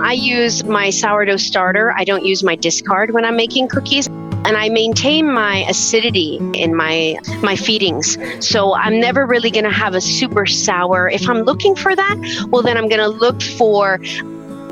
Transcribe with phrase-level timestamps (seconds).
[0.00, 1.92] I use my sourdough starter.
[1.96, 6.74] I don't use my discard when I'm making cookies and I maintain my acidity in
[6.74, 8.16] my my feedings.
[8.40, 11.08] So I'm never really going to have a super sour.
[11.08, 13.98] If I'm looking for that, well then I'm going to look for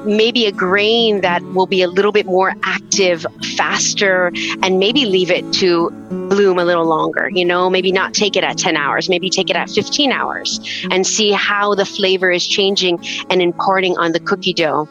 [0.04, 4.30] maybe a grain that will be a little bit more active faster
[4.62, 5.90] and maybe leave it to
[6.28, 9.48] bloom a little longer you know maybe not take it at 10 hours maybe take
[9.48, 10.60] it at 15 hours
[10.90, 14.86] and see how the flavor is changing and imparting on the cookie dough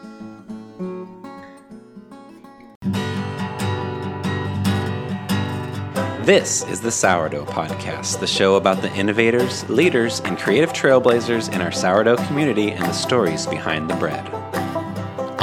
[6.24, 11.60] This is the Sourdough Podcast, the show about the innovators, leaders, and creative trailblazers in
[11.60, 14.43] our sourdough community and the stories behind the bread.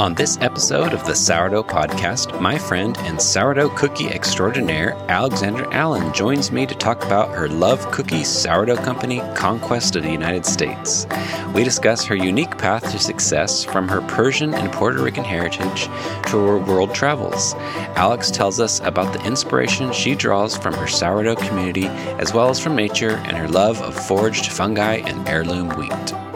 [0.02, 6.12] On this episode of the Sourdough Podcast, my friend and sourdough cookie extraordinaire Alexandra Allen
[6.12, 11.06] joins me to talk about her Love Cookie sourdough company, Conquest of the United States.
[11.54, 15.84] We discuss her unique path to success from her Persian and Puerto Rican heritage
[16.30, 17.54] to her world travels.
[17.94, 21.86] Alex tells us about the inspiration she draws from her sourdough community
[22.18, 26.31] as well as from nature and her love of foraged fungi and heirloom wheat.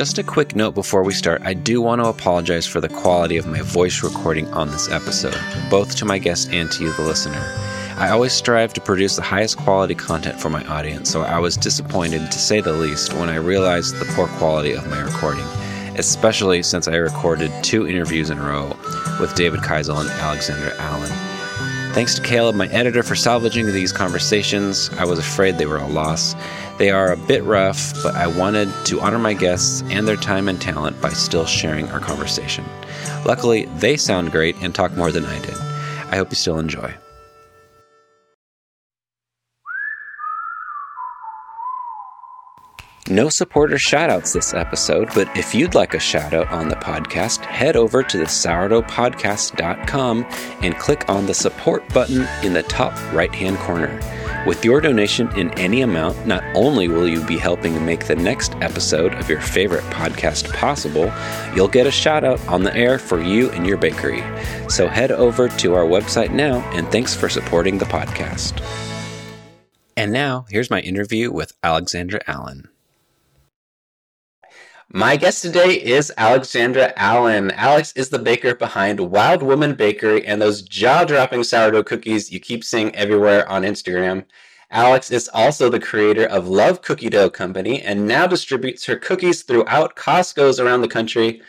[0.00, 3.36] Just a quick note before we start I do want to apologize for the quality
[3.36, 7.02] of my voice recording on this episode, both to my guest and to you, the
[7.02, 7.38] listener.
[7.98, 11.54] I always strive to produce the highest quality content for my audience, so I was
[11.58, 15.44] disappointed, to say the least, when I realized the poor quality of my recording,
[15.98, 18.68] especially since I recorded two interviews in a row
[19.20, 21.29] with David Keisel and Alexandra Allen.
[21.92, 24.90] Thanks to Caleb, my editor, for salvaging these conversations.
[24.90, 26.36] I was afraid they were a loss.
[26.78, 30.48] They are a bit rough, but I wanted to honor my guests and their time
[30.48, 32.64] and talent by still sharing our conversation.
[33.26, 35.56] Luckily, they sound great and talk more than I did.
[36.10, 36.94] I hope you still enjoy.
[43.08, 47.74] No supporter shoutouts this episode, but if you'd like a shoutout on the podcast, head
[47.74, 50.26] over to the sourdoughpodcast.com
[50.62, 53.98] and click on the support button in the top right hand corner.
[54.46, 58.54] With your donation in any amount, not only will you be helping make the next
[58.56, 61.12] episode of your favorite podcast possible,
[61.56, 64.22] you'll get a shout out on the air for you and your bakery.
[64.68, 68.62] So head over to our website now, and thanks for supporting the podcast.
[69.96, 72.68] And now, here's my interview with Alexandra Allen.
[74.92, 77.52] My guest today is Alexandra Allen.
[77.52, 82.40] Alex is the baker behind Wild Woman Bakery and those jaw dropping sourdough cookies you
[82.40, 84.24] keep seeing everywhere on Instagram.
[84.72, 89.44] Alex is also the creator of Love Cookie Dough Company and now distributes her cookies
[89.44, 91.40] throughout Costco's around the country.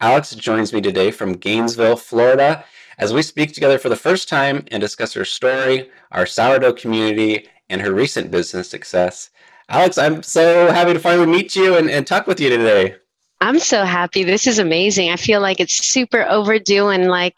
[0.00, 2.64] Alex joins me today from Gainesville, Florida,
[2.96, 7.46] as we speak together for the first time and discuss her story, our sourdough community,
[7.68, 9.28] and her recent business success.
[9.68, 12.96] Alex, I'm so happy to finally meet you and, and talk with you today.
[13.40, 14.24] I'm so happy.
[14.24, 15.10] This is amazing.
[15.10, 16.88] I feel like it's super overdue.
[16.88, 17.34] And like,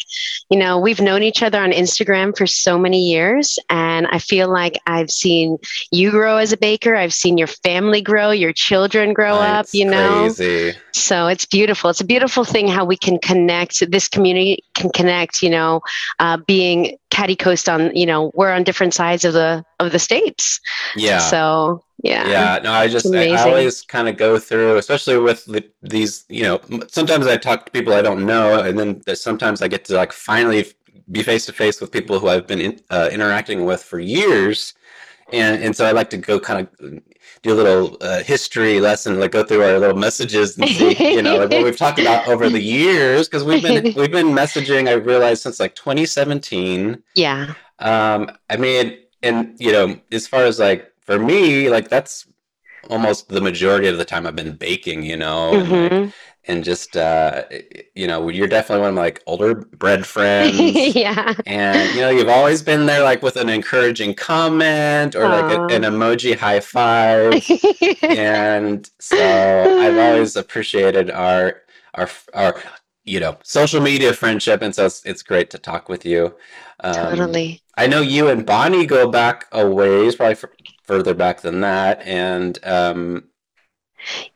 [0.48, 3.58] you know, we've known each other on Instagram for so many years.
[3.68, 5.58] And I feel like I've seen
[5.90, 6.94] you grow as a baker.
[6.94, 10.32] I've seen your family grow, your children grow up, you know.
[10.34, 10.78] Crazy.
[10.92, 11.90] So it's beautiful.
[11.90, 13.90] It's a beautiful thing how we can connect.
[13.90, 15.80] This community can connect, you know,
[16.20, 19.98] uh, being Caddy Coast on, you know, we're on different sides of the of the
[19.98, 20.60] states.
[20.96, 21.18] Yeah.
[21.18, 25.44] So yeah yeah no i just I, I, always kind of go through especially with
[25.46, 29.62] the, these you know sometimes i talk to people i don't know and then sometimes
[29.62, 30.66] i get to like finally
[31.10, 34.74] be face to face with people who i've been in, uh, interacting with for years
[35.32, 37.00] and and so i like to go kind of
[37.42, 41.22] do a little uh, history lesson like go through our little messages and see you
[41.22, 44.88] know like what we've talked about over the years because we've been we've been messaging
[44.88, 50.58] i realized since like 2017 yeah um i mean and you know as far as
[50.58, 52.26] like for me, like that's
[52.90, 55.74] almost the majority of the time I've been baking, you know, mm-hmm.
[55.74, 56.12] and, like,
[56.48, 57.44] and, just uh,
[57.94, 60.58] you know, you're definitely one of my like older bread friends.
[60.94, 61.34] yeah.
[61.46, 65.30] And you know, you've always been there like with an encouraging comment or Aww.
[65.30, 67.32] like a, an emoji high five.
[68.02, 71.62] and so I've always appreciated our
[71.94, 72.62] our our
[73.04, 76.34] you know social media friendship and so it's, it's great to talk with you
[76.80, 80.52] um, totally i know you and bonnie go back a ways probably for,
[80.88, 82.00] further back than that.
[82.02, 83.24] And um,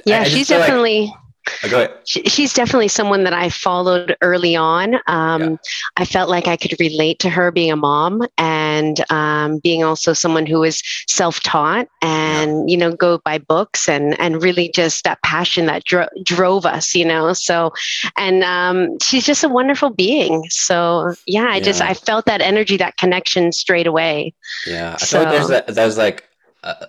[0.04, 1.06] yeah, she's definitely.
[1.06, 1.16] Like,
[1.64, 1.98] Oh, go ahead.
[2.06, 4.96] She's definitely someone that I followed early on.
[5.06, 5.56] Um, yeah.
[5.96, 10.12] I felt like I could relate to her being a mom and um, being also
[10.12, 12.72] someone who is self-taught and yeah.
[12.72, 16.94] you know go by books and and really just that passion that dro- drove us.
[16.94, 17.72] You know, so
[18.16, 20.44] and um, she's just a wonderful being.
[20.48, 21.60] So yeah, I yeah.
[21.60, 24.32] just I felt that energy, that connection straight away.
[24.66, 26.28] Yeah, I so, feel like there's that, there's like.
[26.62, 26.86] Uh,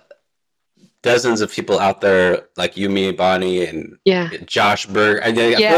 [1.04, 4.30] dozens of people out there like you, me, Bonnie, and Yeah.
[4.46, 5.22] Josh Berg.
[5.24, 5.76] I, I feel Yeah.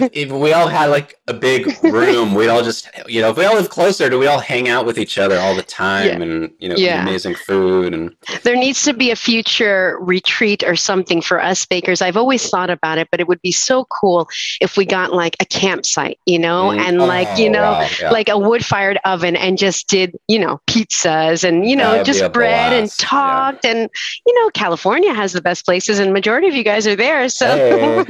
[0.00, 3.36] like if, we all had like a big room, we'd all just, you know, if
[3.36, 6.06] we all live closer, do we all hang out with each other all the time
[6.06, 6.14] Yeah.
[6.22, 7.02] and, you know, Yeah.
[7.02, 12.00] amazing food and There needs to be a future retreat or something for us bakers.
[12.00, 14.26] I've always thought about it, but it would be so cool
[14.62, 16.80] if we got like a campsite, you know, Mm.
[16.80, 18.10] and like, you Oh, know, wow, yeah.
[18.10, 22.06] like a wood fired oven and just did, you know, pizzas and, you know, That'd
[22.06, 23.08] just bread and blast, yeah.
[23.08, 23.64] talked.
[23.66, 23.90] And,
[24.26, 27.28] you know, California has the best places and majority of you guys are there.
[27.28, 28.04] So, Hey.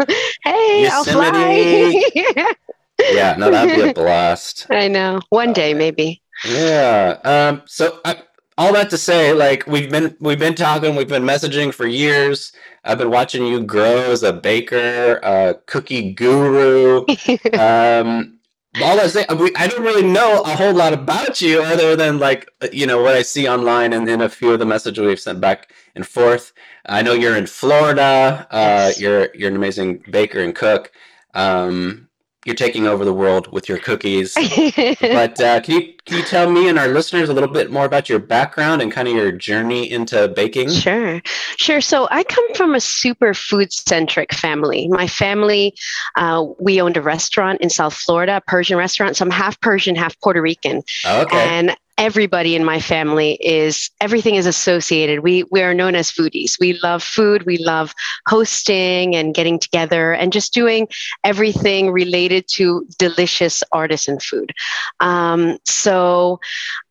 [0.45, 2.05] hey, I'll fly.
[3.11, 4.67] yeah, no, that'd be a blast.
[4.71, 5.21] I know.
[5.31, 6.21] One day, maybe.
[6.47, 7.19] Yeah.
[7.25, 7.63] Um.
[7.65, 8.17] So I,
[8.59, 12.53] all that to say, like we've been we've been talking, we've been messaging for years.
[12.85, 17.07] I've been watching you grow as a baker, a cookie guru.
[17.59, 18.39] um.
[18.81, 22.49] All I say, I don't really know a whole lot about you other than like
[22.73, 25.41] you know what I see online and in a few of the messages we've sent
[25.43, 26.53] back and forth.
[26.87, 28.47] I know you're in Florida.
[28.51, 29.01] Uh, Yes.
[29.01, 30.91] You're you're an amazing baker and cook.
[31.35, 32.09] Um,
[32.45, 34.35] you're taking over the world with your cookies
[35.01, 37.85] but uh, can you can you tell me and our listeners a little bit more
[37.85, 40.69] about your background and kind of your journey into baking?
[40.69, 41.23] Sure,
[41.57, 41.81] sure.
[41.81, 44.89] So I come from a super food centric family.
[44.89, 45.75] My family,
[46.17, 49.17] uh, we owned a restaurant in South Florida, a Persian restaurant.
[49.17, 50.83] So I'm half Persian, half Puerto Rican.
[51.07, 51.37] Okay.
[51.37, 55.21] And everybody in my family is everything is associated.
[55.21, 56.59] We we are known as foodies.
[56.61, 57.45] We love food.
[57.45, 57.95] We love
[58.29, 60.89] hosting and getting together and just doing
[61.25, 64.53] everything related to delicious artisan food.
[65.01, 66.41] Um, so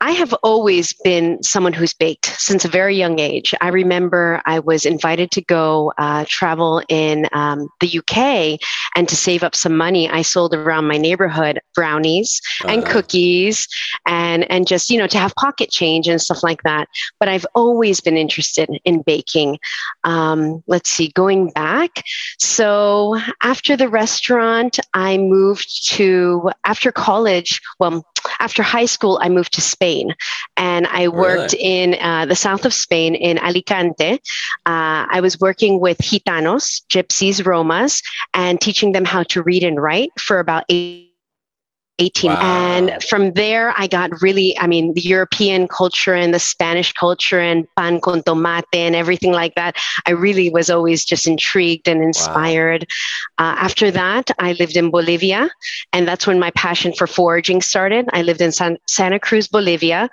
[0.01, 3.53] I have always been someone who's baked since a very young age.
[3.62, 8.59] I remember I was invited to go uh, travel in um, the UK,
[8.95, 12.94] and to save up some money, I sold around my neighborhood brownies and Uh-huh.
[12.94, 13.68] cookies
[14.06, 16.88] and and just you know to have pocket change and stuff like that.
[17.19, 19.59] But i've always been interested in baking.
[20.03, 22.03] Um, let's see going back.
[22.39, 28.05] So after the restaurant i moved to after college well
[28.39, 30.13] after high school i moved to spain.
[30.57, 34.13] And i worked in uh, the south of spain in alicante.
[34.65, 38.01] Uh, i was working with gitanos gypsies romas
[38.33, 41.10] and teaching them how to read and write for about eight
[42.01, 42.39] 18 Wow.
[42.42, 47.39] and from there i got really i mean the european culture and the spanish culture
[47.39, 49.74] and pan con tomate and everything like that.
[50.09, 52.81] I really was always just intrigued and inspired.
[53.38, 55.42] Uh, after that i lived in bolivia
[55.94, 58.03] and that's when my passion for foraging started.
[58.13, 60.09] I lived in San- santa cruz bolivia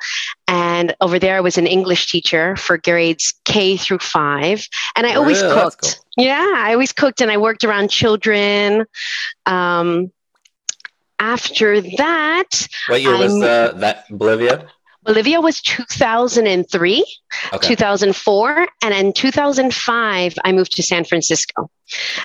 [0.47, 4.67] and over there i was an english teacher for grades k through five.
[4.97, 5.41] And i always?
[5.41, 6.01] That's cooked.
[6.17, 8.85] yeah i always cooked and i worked around children.
[9.47, 10.11] Um,
[11.19, 14.69] after that, What year was uh, that Bolivia?
[15.05, 17.05] Bolivia was 2003,
[17.55, 17.69] Okay.
[17.69, 21.71] 2004, and in 2005, I moved to San Francisco.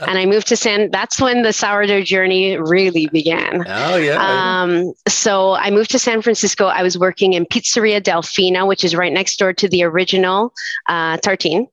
[0.06, 3.64] And I moved to San, that's when the sourdough journey really began.
[3.66, 4.18] Oh yeah.
[4.62, 6.66] Um, so I moved to San Francisco.
[6.66, 10.52] I was working in Pizzeria Delfina, which is right next door to the original
[10.90, 11.68] uh, Tartine.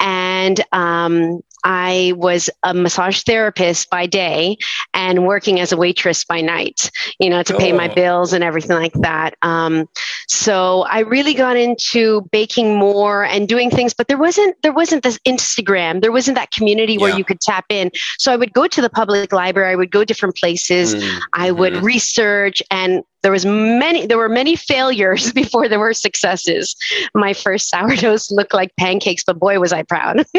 [0.00, 4.56] And um, I was a massage therapist by day
[4.94, 8.76] and working as a waitress by night, you know, to pay my bills and everything
[8.76, 9.34] like that.
[9.42, 9.88] Um,
[10.28, 15.02] so I really got into baking more and doing things, but there wasn't there wasn't
[15.02, 17.90] this Instagram, there wasn't that community where you could tap in.
[18.18, 21.50] So I would go to the public library, I would go different places, Mm, I
[21.50, 21.82] would mhm.
[21.82, 26.76] research and there was many there were many failures before there were successes.
[27.12, 30.24] My first sourdoughs looked like pancakes, but boy was I proud.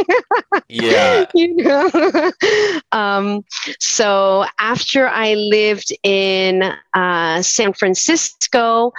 [0.69, 1.25] Yeah.
[1.33, 2.31] you know?
[2.91, 3.43] um,
[3.79, 6.63] so after I lived in
[6.93, 8.91] uh, San Francisco,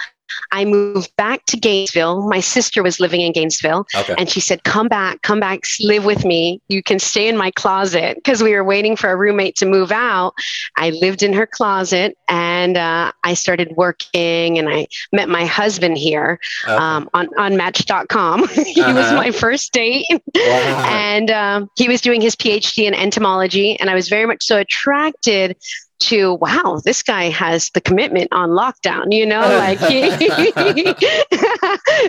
[0.51, 2.27] I moved back to Gainesville.
[2.27, 3.85] My sister was living in Gainesville.
[3.95, 4.15] Okay.
[4.17, 6.61] And she said, Come back, come back, live with me.
[6.67, 9.91] You can stay in my closet because we were waiting for a roommate to move
[9.91, 10.33] out.
[10.77, 15.97] I lived in her closet and uh, I started working and I met my husband
[15.97, 16.73] here Okay.
[16.73, 18.47] um, on, on Match.com.
[18.49, 19.15] he was Uh-huh.
[19.15, 20.21] my first date wow.
[20.87, 23.79] and um, he was doing his PhD in entomology.
[23.79, 25.57] And I was very much so attracted
[25.99, 29.13] to wow, this guy has the commitment on lockdown.
[29.13, 30.09] You know, like he,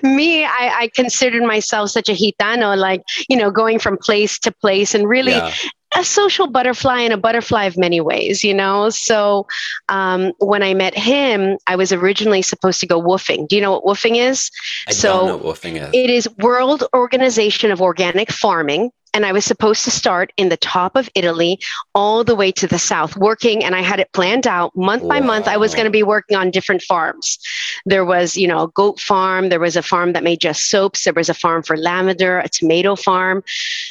[0.08, 4.52] me, I, I considered myself such a gitano, like you know, going from place to
[4.52, 5.52] place and really yeah.
[5.96, 8.90] a social butterfly and a butterfly of many ways, you know.
[8.90, 9.46] So
[9.88, 13.48] um, when I met him, I was originally supposed to go woofing.
[13.48, 14.50] Do you know what woofing is?
[14.86, 15.90] I so don't know what woofing is.
[15.92, 18.90] It is World Organization of Organic Farming.
[19.14, 21.58] And I was supposed to start in the top of Italy
[21.94, 23.64] all the way to the south, working.
[23.64, 25.48] And I had it planned out month by month.
[25.48, 27.38] I was going to be working on different farms.
[27.86, 29.48] There was, you know, a goat farm.
[29.48, 31.04] There was a farm that made just soaps.
[31.04, 33.42] There was a farm for lavender, a tomato farm.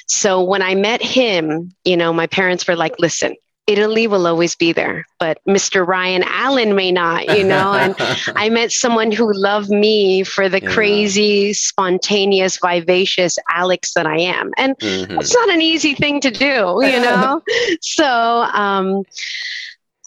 [0.08, 3.36] So when I met him, you know, my parents were like, listen,
[3.70, 5.86] Italy will always be there, but Mr.
[5.86, 7.96] Ryan Allen may not, you know, and
[8.36, 10.70] I met someone who loved me for the Yeah.
[10.74, 14.52] crazy, spontaneous, vivacious Alex that I am.
[14.58, 15.20] And Mhm.
[15.22, 17.42] it's not an easy thing to do, you know?
[17.82, 18.06] so,
[18.54, 19.04] um,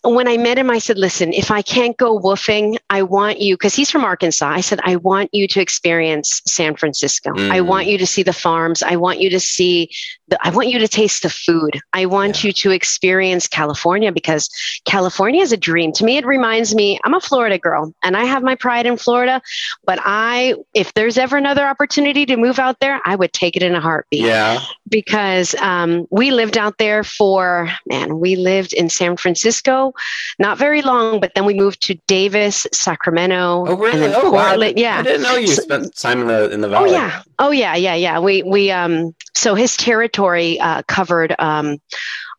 [0.03, 3.55] when I met him, I said, listen, if I can't go woofing, I want you,
[3.55, 4.49] because he's from Arkansas.
[4.49, 7.31] I said, I want you to experience San Francisco.
[7.31, 7.67] I Mhm.
[7.67, 8.83] want you to see the farms.
[8.83, 9.91] I want you to see
[10.29, 11.79] the, I want you to taste the food.
[11.93, 12.49] I want Yeah.
[12.49, 14.49] you to experience California because
[14.87, 15.93] California is a dream.
[15.93, 18.97] To me, it reminds me, I'm a Florida girl and I have my pride in
[18.97, 19.41] Florida,
[19.85, 23.63] but I, if there's ever another opportunity to move out there, I would take it
[23.63, 24.61] in a heartbeat yeah.
[24.89, 29.92] because um, we lived out there for man we lived in san francisco
[30.39, 33.93] not very long but then we moved to davis sacramento Oh, really?
[33.93, 34.49] and then Oh, wow.
[34.49, 36.91] portland yeah I didn't know you So- spent time in the in the valley.
[36.91, 38.19] Oh yeah, oh yeah, yeah, yeah.
[38.21, 41.79] We we um so his territory uh, covered um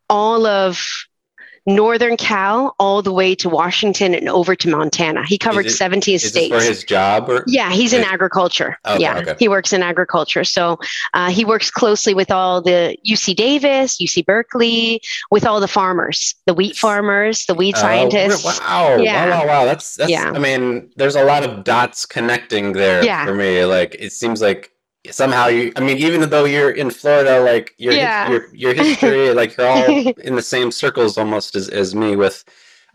[0.09, 0.81] all of
[1.65, 5.25] northern Cal all the way to Washington and over to Montana.
[5.25, 6.53] He covered it- 17 Is this states.
[6.53, 7.43] for his job or?
[7.47, 8.77] Yeah, he's in agriculture.
[8.85, 9.35] Okay, yeah, okay.
[9.39, 10.43] he works in agriculture.
[10.43, 10.77] So
[11.13, 15.01] uh, he works closely with all the UC Davis, UC Berkeley,
[15.31, 18.43] with all the farmers, the wheat farmers, the wheat Oh, scientists.
[18.59, 18.97] wow.
[18.97, 19.29] Yeah.
[19.29, 19.65] Wow, wow, wow.
[19.65, 20.31] That's that's Yeah.
[20.35, 23.25] I mean, there's a lot of dots connecting there Yeah.
[23.25, 23.63] for me.
[23.63, 24.71] Like it seems like
[25.11, 28.29] somehow you I mean, even though you're in Florida, like your Yeah.
[28.29, 32.43] your your history, like you're all in the same circles almost as, as me with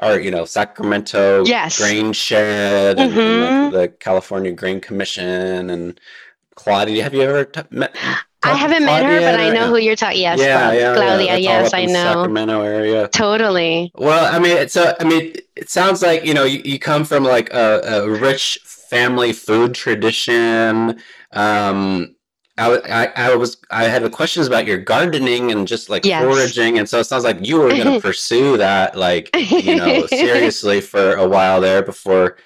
[0.01, 1.79] our, you know, Sacramento Yes.
[1.79, 3.75] grain shed and, and the, mm-hmm.
[3.77, 6.01] the California Grain Commission and
[6.55, 7.03] Claudia.
[7.03, 7.95] Have you ever t- met?
[8.45, 9.33] I haven't met her, Claudia?
[9.33, 10.21] but I know who you're talking.
[10.21, 10.95] Yes, yeah, Cla- yeah, yeah.
[10.95, 11.27] Claudia.
[11.27, 12.13] That's all yes, I in the know.
[12.15, 13.09] Sacramento area.
[13.09, 13.91] Totally.
[13.97, 17.25] Well, I mean, so I mean, it sounds like you know you, you come from
[17.25, 18.59] like a, a rich
[18.91, 21.01] family food tradition.
[21.33, 22.15] Um,
[22.57, 22.77] I,
[23.17, 26.21] I, I was I had questions about your gardening and just like Yes.
[26.21, 30.07] foraging, and so it sounds like you were going to pursue that like you know
[30.07, 32.37] seriously for a while there before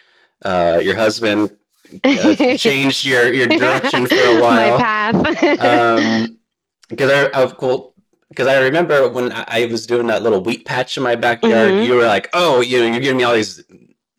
[0.44, 1.56] uh, your husband
[2.04, 5.60] uh, changed your your direction for a while My path.
[5.60, 6.38] um,
[6.88, 7.94] because I, I well,
[8.28, 11.84] because I remember when I, was doing that little wheat patch in my backyard, Mhm.
[11.86, 13.62] you were like, "Oh, you know, you're giving me all these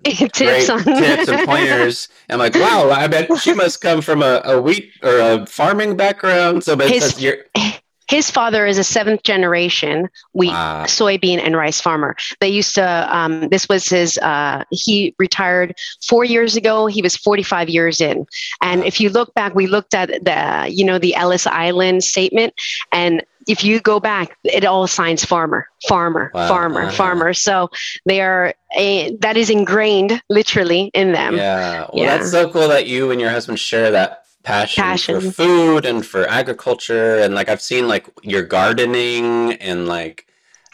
[0.33, 4.41] tips on tips and pointers." I'm like, "Wow, I bet she must come from a,
[4.45, 7.15] a wheat or a farming background." So, but His-
[8.09, 10.83] His father is a seventh generation wheat, Wow.
[10.85, 12.15] soybean, and rice farmer.
[12.41, 13.07] They used to.
[13.17, 14.17] Um, this was his.
[14.19, 15.73] Uh, he retired
[16.05, 16.85] four years ago.
[16.85, 18.27] He was 45 years in.
[18.61, 18.87] And Wow.
[18.87, 22.53] if you look back, we looked at the, you know, the Ellis Island statement,
[22.91, 26.47] and if you go back, it all signs farmer, farmer, Wow.
[26.47, 26.91] farmer, Uh-huh.
[26.91, 27.33] farmer.
[27.33, 27.69] So
[28.05, 31.35] they are a, that is ingrained literally in them.
[31.35, 31.87] yeah.
[31.93, 32.17] Well, yeah.
[32.17, 35.21] that's so cool that you and your husband share that passion, Passion.
[35.21, 40.27] for food and for agriculture, and like I've seen like your gardening and like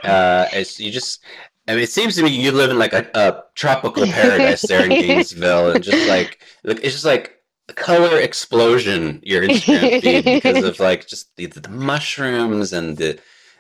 [0.04, 1.22] uh, it's you just.
[1.68, 4.84] I mean, it seems to me you live in like a, a tropical paradise there
[4.84, 7.39] in Gainesville, and just like look, it's just like
[7.74, 13.20] color explosion your Instagram feed because of like just the, the mushrooms and the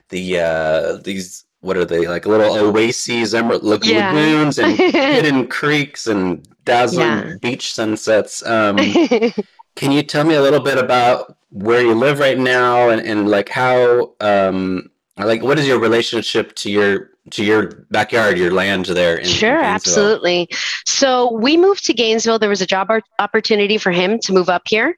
[0.09, 4.11] the uh these what are they like little oases, emerald like Yeah.
[4.11, 4.77] lagoons and
[5.13, 7.35] hidden creeks and dazzling Yeah.
[7.41, 8.45] beach sunsets.
[8.45, 8.77] Um,
[9.75, 13.29] can you tell me a little bit about where you live right now and, and
[13.29, 18.85] like how um like what is your relationship to your to your backyard, your land
[18.87, 19.15] there?
[19.17, 19.73] In, in Sure, Gainesville?
[19.75, 20.49] absolutely.
[20.85, 22.39] So we moved to Gainesville.
[22.39, 24.95] There was a job opportunity for him to move up here.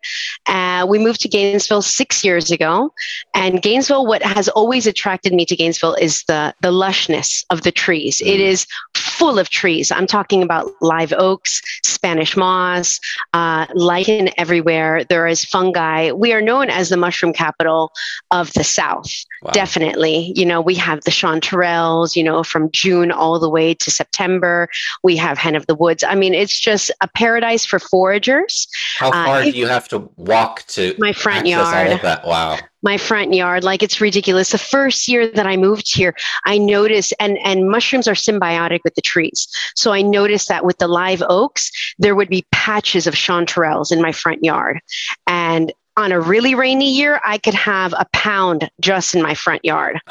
[0.47, 2.93] Uh, we moved to Gainesville six years ago,
[3.33, 4.05] and Gainesville.
[4.05, 8.21] What has always attracted me to Gainesville is the the lushness of the trees.
[8.21, 8.47] It Mm.
[8.51, 9.91] is full of trees.
[9.91, 12.99] I'm talking about live oaks, Spanish moss,
[13.33, 15.03] uh, lichen everywhere.
[15.03, 16.11] There is fungi.
[16.11, 17.91] We are known as the mushroom capital
[18.31, 19.11] of the South.
[19.43, 19.51] Wow.
[19.53, 20.33] Definitely.
[20.35, 24.67] You know, we have the chanterelles, you know, from June all the way to September.
[25.03, 26.03] We have hen of the woods.
[26.03, 28.67] I mean, it's just a paradise for foragers.
[28.97, 31.99] How Uh, far if- do you have to walk to My front yard.
[32.25, 32.59] Wow.
[32.83, 34.49] My front yard, like it's ridiculous.
[34.49, 36.15] The first year that I moved here,
[36.45, 39.47] I noticed, and and mushrooms are symbiotic with the trees.
[39.75, 44.01] So I noticed that with the live oaks, there would be patches of chanterelles in
[44.01, 44.79] my front yard,
[45.27, 49.63] and on a really rainy year, I could have a pound just in my front
[49.65, 49.99] yard.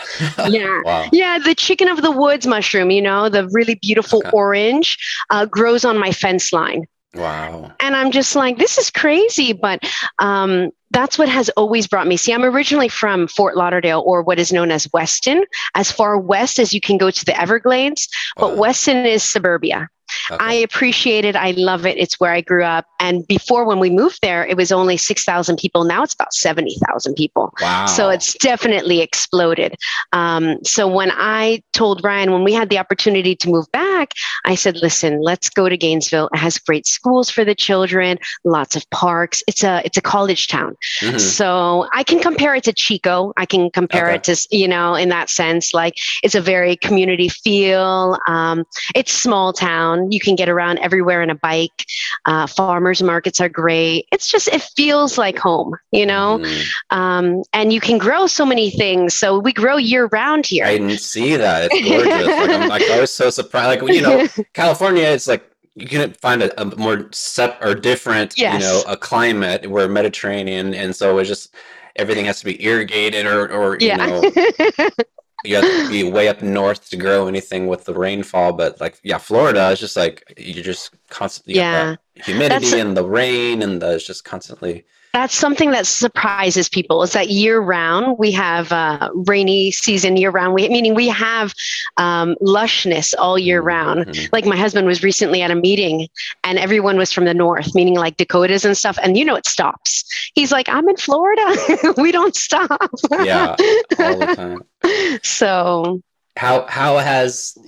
[0.48, 0.80] Yeah.
[0.84, 1.08] wow.
[1.12, 4.30] Yeah, the chicken of the woods mushroom, you know, the really beautiful Okay.
[4.32, 4.96] orange,
[5.30, 6.86] uh, grows on my fence line.
[7.14, 7.72] Wow.
[7.80, 9.52] And I'm just like, this is crazy.
[9.52, 9.80] But
[10.20, 12.16] um, that's what has always brought me.
[12.16, 15.44] See, I'm originally from Fort Lauderdale or what is known as Weston,
[15.74, 18.08] as far west as you can go to the Everglades.
[18.36, 18.62] But Wow.
[18.62, 19.88] Weston is suburbia.
[20.30, 20.44] Okay.
[20.44, 21.36] I appreciate it.
[21.36, 21.96] I love it.
[21.98, 22.86] It's where I grew up.
[22.98, 25.84] And before, when we moved there, it was only 6,000 people.
[25.84, 27.52] Now it's about 70,000 people.
[27.60, 27.86] wow.
[27.86, 29.74] So it's definitely exploded.
[30.12, 34.12] Um, so when I told Ryan, when we had the opportunity to move back,
[34.44, 36.28] I said, listen, let's go to Gainesville.
[36.32, 39.42] It has great schools for the children, lots of parks.
[39.46, 40.76] It's a, it's a college town.
[41.02, 41.20] Mhm.
[41.20, 43.32] So I can compare it to Chico.
[43.36, 44.16] I can compare Okay.
[44.16, 48.18] it to, you know, in that sense, like it's a very community feel.
[48.26, 50.10] Um, it's small town.
[50.10, 51.84] You can get around everywhere in a bike.
[52.26, 54.06] Uh, farmers markets are great.
[54.12, 56.66] It's just, it feels like home, you know, Mhm.
[56.90, 59.14] um, and you can grow so many things.
[59.14, 60.64] So we grow year round here.
[60.66, 61.68] I didn't see that.
[61.72, 62.70] It's gorgeous.
[62.70, 63.82] like, like I was so surprised.
[63.82, 65.49] Like you know, California, it's like
[65.80, 68.54] you couldn't find a, a more sep or different, Yes.
[68.54, 69.68] you know, a climate.
[69.70, 71.54] We're Mediterranean, and so it's just
[71.96, 74.22] everything has to be irrigated, or or you know,
[75.44, 78.52] you have to be way up north to grow anything with the rainfall.
[78.52, 81.96] But like, yeah, Florida is just like you're just constantly Yeah.
[82.14, 84.84] humidity That's- and the rain, and the, it's just constantly.
[85.12, 90.30] That's something that surprises people is that year round we have uh, rainy season year
[90.30, 90.54] round.
[90.54, 91.52] We, meaning we have
[91.96, 94.06] um, lushness all year round.
[94.06, 94.28] Mhm.
[94.32, 96.06] Like my husband was recently at a meeting
[96.44, 98.98] and everyone was from the north, meaning like Dakotas and stuff.
[99.02, 100.04] And you know, it stops.
[100.34, 101.94] He's like, I'm in Florida.
[101.96, 102.80] we don't stop.
[103.10, 103.56] Yeah,
[103.98, 104.34] all the
[104.82, 105.20] time.
[105.24, 106.02] so
[106.36, 107.58] how how has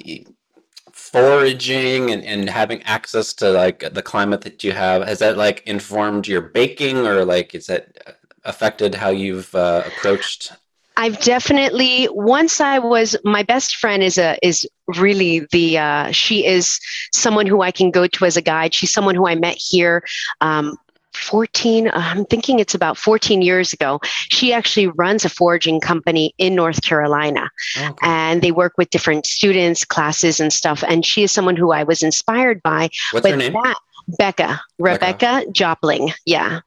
[1.13, 5.63] foraging and, and having access to like the climate that you have has that like
[5.67, 10.53] informed your baking or like is that affected how you've uh, approached
[10.97, 16.45] I've definitely once I was my best friend is a is really the uh, she
[16.45, 16.79] is
[17.13, 18.75] someone who I can go to as a guide.
[18.75, 20.05] She's someone who I met here.
[20.41, 20.77] Um,
[21.15, 26.35] 14 uh, i'm thinking it's about 14 years ago she actually runs a foraging company
[26.39, 27.51] in north carolina.
[27.79, 31.73] Oh, and they work with different students classes and stuff and she is someone who
[31.73, 32.89] i was inspired by.
[33.13, 33.53] What's her name?
[33.53, 33.77] that
[34.19, 36.61] becca rebecca jopling yeah.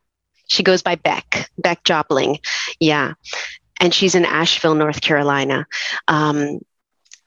[0.47, 2.39] She goes by beck beck jopling
[2.79, 3.13] yeah.
[3.81, 5.67] And she's in asheville north carolina.
[6.07, 6.59] Um,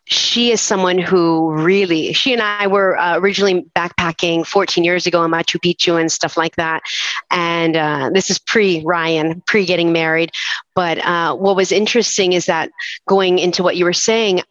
[0.08, 5.22] she is someone who really she and i were uh, originally backpacking 14 years ago
[5.22, 6.82] in machu picchu and stuff like that.
[7.30, 10.30] And uh, this is pre ryan pre getting married.
[10.74, 12.70] But uh, what was interesting is that
[13.06, 14.42] going into what you were saying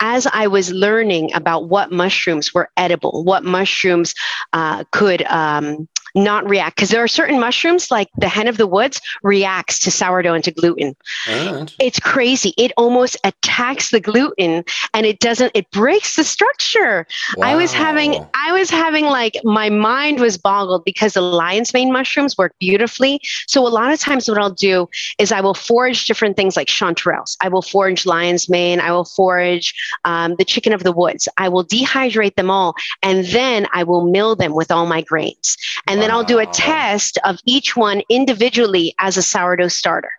[0.00, 4.14] as I was learning about what mushrooms were edible, what mushrooms
[4.52, 8.66] uh, could um, not react, because there are certain mushrooms like the hen of the
[8.66, 10.96] woods reacts to sourdough and to gluten.
[11.28, 12.54] Oh, It's crazy.
[12.56, 17.06] It almost attacks the gluten and it doesn't, it breaks the structure.
[17.42, 18.24] I was having.
[18.34, 23.20] I was having like, my mind was boggled because the lion's mane mushrooms work beautifully.
[23.46, 26.68] So a lot of times what I'll do is I will forage different things like
[26.68, 27.36] chanterelles.
[27.40, 28.80] I will forage lion's mane.
[28.80, 31.28] I will forage um, the chicken of the woods.
[31.36, 35.56] I will dehydrate them all and then I will mill them with all my grains.
[35.86, 40.10] And then I'll do a test of each one individually as a sourdough starter.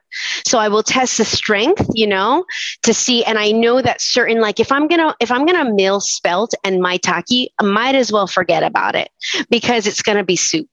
[0.46, 2.44] So I will test the strength, you know,
[2.82, 3.24] to see.
[3.26, 6.82] And I know that certain, like if I'm gonna if I'm gonna mill spelt and
[6.82, 9.10] maitake, I might as well forget about it
[9.52, 10.70] because it's gonna be soup.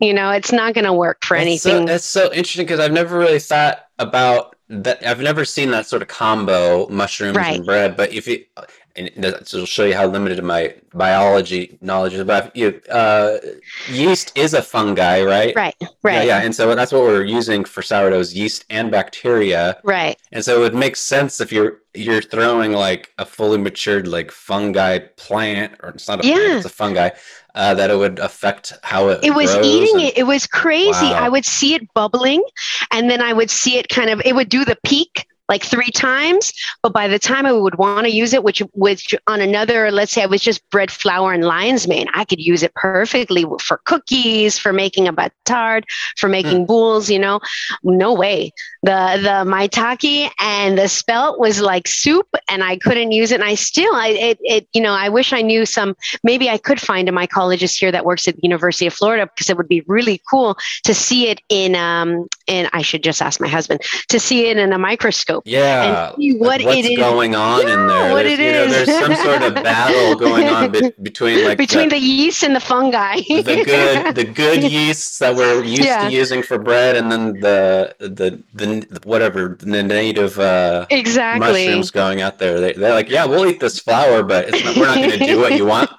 [0.00, 1.86] You know, it's not gonna work for That's anything.
[1.86, 5.84] so, that's so interesting because I've never really thought about that i've never seen that
[5.84, 7.56] sort of combo mushrooms Right.
[7.56, 8.44] and bread but if you
[8.96, 13.38] and this will show you how limited my biology knowledge is but you uh,
[13.88, 17.64] yeast is a fungi right right, Yeah, right, yeah, and so that's what we're using
[17.64, 19.78] for sourdoughs: yeast and bacteria.
[19.84, 20.16] right.
[20.32, 24.30] And so it would make sense if you're you're throwing like a fully matured like
[24.30, 27.10] fungi plant, or it's not a plant, it's a fungi,
[27.54, 29.24] uh, that it would affect how it.
[29.24, 30.18] It was eating and- it.
[30.18, 31.06] It was crazy.
[31.06, 31.24] Wow.
[31.24, 32.42] I would see it bubbling
[32.92, 35.90] and then I would see it kind of, it would do the peak like three
[35.90, 36.52] times.
[36.82, 40.12] But by the time I would want to use it, which, which on another, let's
[40.12, 43.78] say I was just bread flour and lion's mane, I could use it perfectly for
[43.84, 45.84] cookies, for making a batard,
[46.16, 46.32] for Hmm.
[46.32, 47.40] making boules, you know,
[47.82, 48.52] no way.
[48.82, 53.40] The, the maitake and the spelt was like soup and I couldn't use it.
[53.40, 56.56] And I still, I, it, it, you know, I wish I knew some, maybe I
[56.58, 59.68] could find a mycologist here that works at the University of Florida because it would
[59.68, 63.80] be really cool to see it in, um, in, I should just ask my husband
[64.08, 65.39] to see it in a microscope.
[65.44, 66.12] Yeah.
[66.16, 66.98] what like what's it is.
[66.98, 68.12] going on in there?
[68.12, 71.88] what there's, it know, there's some sort of battle going on be- between like between
[71.88, 73.16] the, the yeast and the fungi.
[73.28, 76.08] the good the good yeasts that we're used Yeah.
[76.08, 80.38] to using for bread, and then the the the whatever the native.
[80.38, 81.66] Uh, exactly.
[81.66, 82.60] mushrooms going out there.
[82.60, 85.18] They, they're like, yeah, we'll eat this flour, but it's not, we're not going to
[85.18, 85.90] do what you want.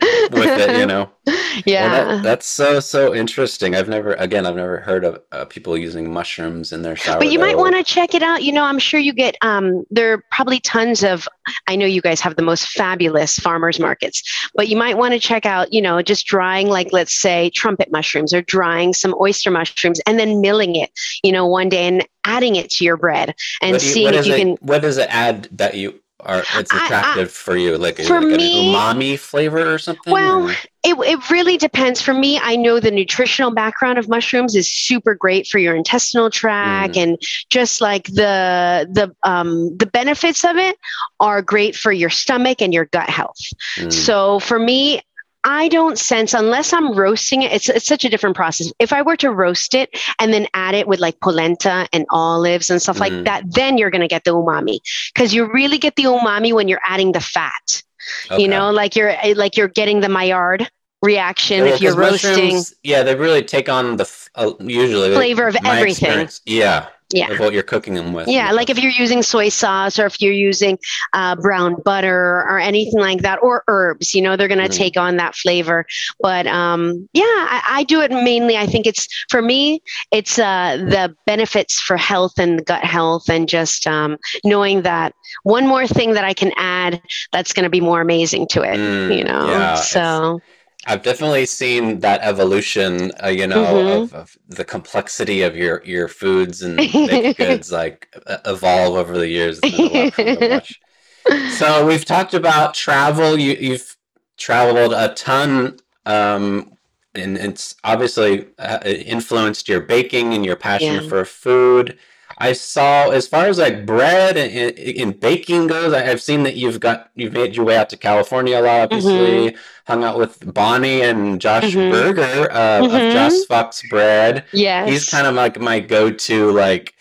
[0.00, 1.10] With it, you know.
[1.64, 3.74] Yeah, that, that's so so interesting.
[3.74, 7.18] I've never, again, I've never heard of uh, people using mushrooms in their sourdough.
[7.18, 8.42] But you might want to check it out.
[8.42, 9.36] You know, I'm sure you get.
[9.40, 11.26] Um, there are probably tons of.
[11.66, 14.22] I know you guys have the most fabulous farmers markets,
[14.54, 15.72] but you might want to check out.
[15.72, 20.18] You know, just drying like let's say trumpet mushrooms or drying some oyster mushrooms and
[20.18, 20.90] then milling it.
[21.24, 24.34] You know, one day and adding it to your bread and you, seeing if you
[24.34, 24.56] it, can.
[24.60, 26.42] What does it add that you are?
[26.54, 30.12] It's attractive I, I, for you, like, for like me, an umami flavor or something.
[30.12, 30.54] Well, or?
[30.84, 32.00] It, it really depends.
[32.00, 36.30] For me, I know the nutritional background of mushrooms is super great for your intestinal
[36.30, 37.02] tract, mm.
[37.02, 40.76] and just like the the um, the benefits of it
[41.18, 43.40] are great for your stomach and your gut health.
[43.76, 43.92] Mm.
[43.92, 45.02] So for me,
[45.46, 47.52] I don't sense unless I'm roasting it.
[47.52, 48.72] It's it's such a different process.
[48.80, 52.68] If I were to roast it and then add it with like polenta and olives
[52.68, 53.00] and stuff mm.
[53.00, 54.80] like that, then you're gonna get the umami
[55.14, 57.82] because you really get the umami when you're adding the fat.
[58.28, 58.42] Okay.
[58.42, 60.68] You know, like you're like you're getting the Maillard
[61.00, 62.60] reaction yeah, if you're roasting.
[62.82, 66.28] Yeah, they really take on the uh, usually flavor of everything.
[66.44, 67.30] Yeah, yeah.
[67.30, 68.28] of what you're cooking them with.
[68.28, 70.78] Yeah, like if you're using soy sauce or if you're using
[71.12, 74.76] uh, brown butter or anything like that, or herbs, you know, they're going to mm.
[74.76, 75.86] take on that flavor.
[76.20, 78.56] But um, yeah, I, I, do it mainly.
[78.56, 83.48] I think it's for me, it's uh, the benefits for health and gut health, and
[83.48, 85.14] just um, knowing that
[85.44, 87.00] one more thing that I can add
[87.32, 88.78] that's going to be more amazing to it.
[88.78, 90.40] Mm, you know, yeah, so.
[90.86, 94.02] I've definitely seen that evolution, uh, you know, mm-hmm.
[94.02, 96.78] of, of, the complexity of your your foods and
[97.36, 98.08] goods like
[98.44, 99.58] evolve over the years.
[101.58, 103.36] so we've talked about travel.
[103.36, 103.96] You, you've
[104.36, 106.76] traveled a ton, um,
[107.16, 111.08] and it's obviously uh, influenced your baking and your passion yeah.
[111.08, 111.98] for food.
[112.38, 116.56] I saw as far as like bread and, in baking goes, I have seen that
[116.56, 118.80] you've got you've made your way out to California a lot.
[118.84, 119.56] Obviously, mm-hmm.
[119.86, 121.90] hung out with Bonnie and Josh mm-hmm.
[121.90, 122.94] Berger uh, mm-hmm.
[122.94, 124.44] of Josh Fox Bread.
[124.52, 126.92] Yes, he's kind of like my go-to like.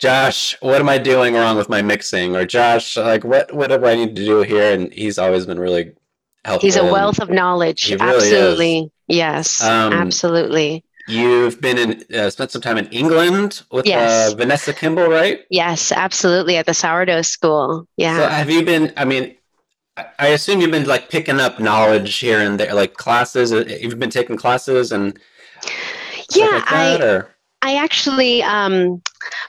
[0.00, 2.34] Josh, what am I doing wrong with my mixing?
[2.34, 4.72] Or Josh, like what what do I need to do here?
[4.74, 5.92] And he's always been really
[6.44, 6.66] helpful.
[6.66, 7.90] He's a wealth of knowledge.
[7.90, 8.78] Really absolutely.
[8.80, 8.90] Is.
[9.06, 9.62] Yes.
[9.62, 10.84] Um, absolutely.
[11.06, 14.32] You've been in, uh, spent some time in England with uh, yes.
[14.32, 15.40] uh, Vanessa Kimbell, right?
[15.50, 17.86] Yes, absolutely, at the sourdough school.
[17.96, 18.16] Yeah.
[18.16, 18.92] So have you been?
[18.96, 19.34] I mean,
[20.18, 23.52] I assume you've been like picking up knowledge here and there, like classes.
[23.52, 25.18] Uh, you've been taking classes and
[26.34, 27.28] yeah, like that, I or?
[27.62, 29.02] I actually um,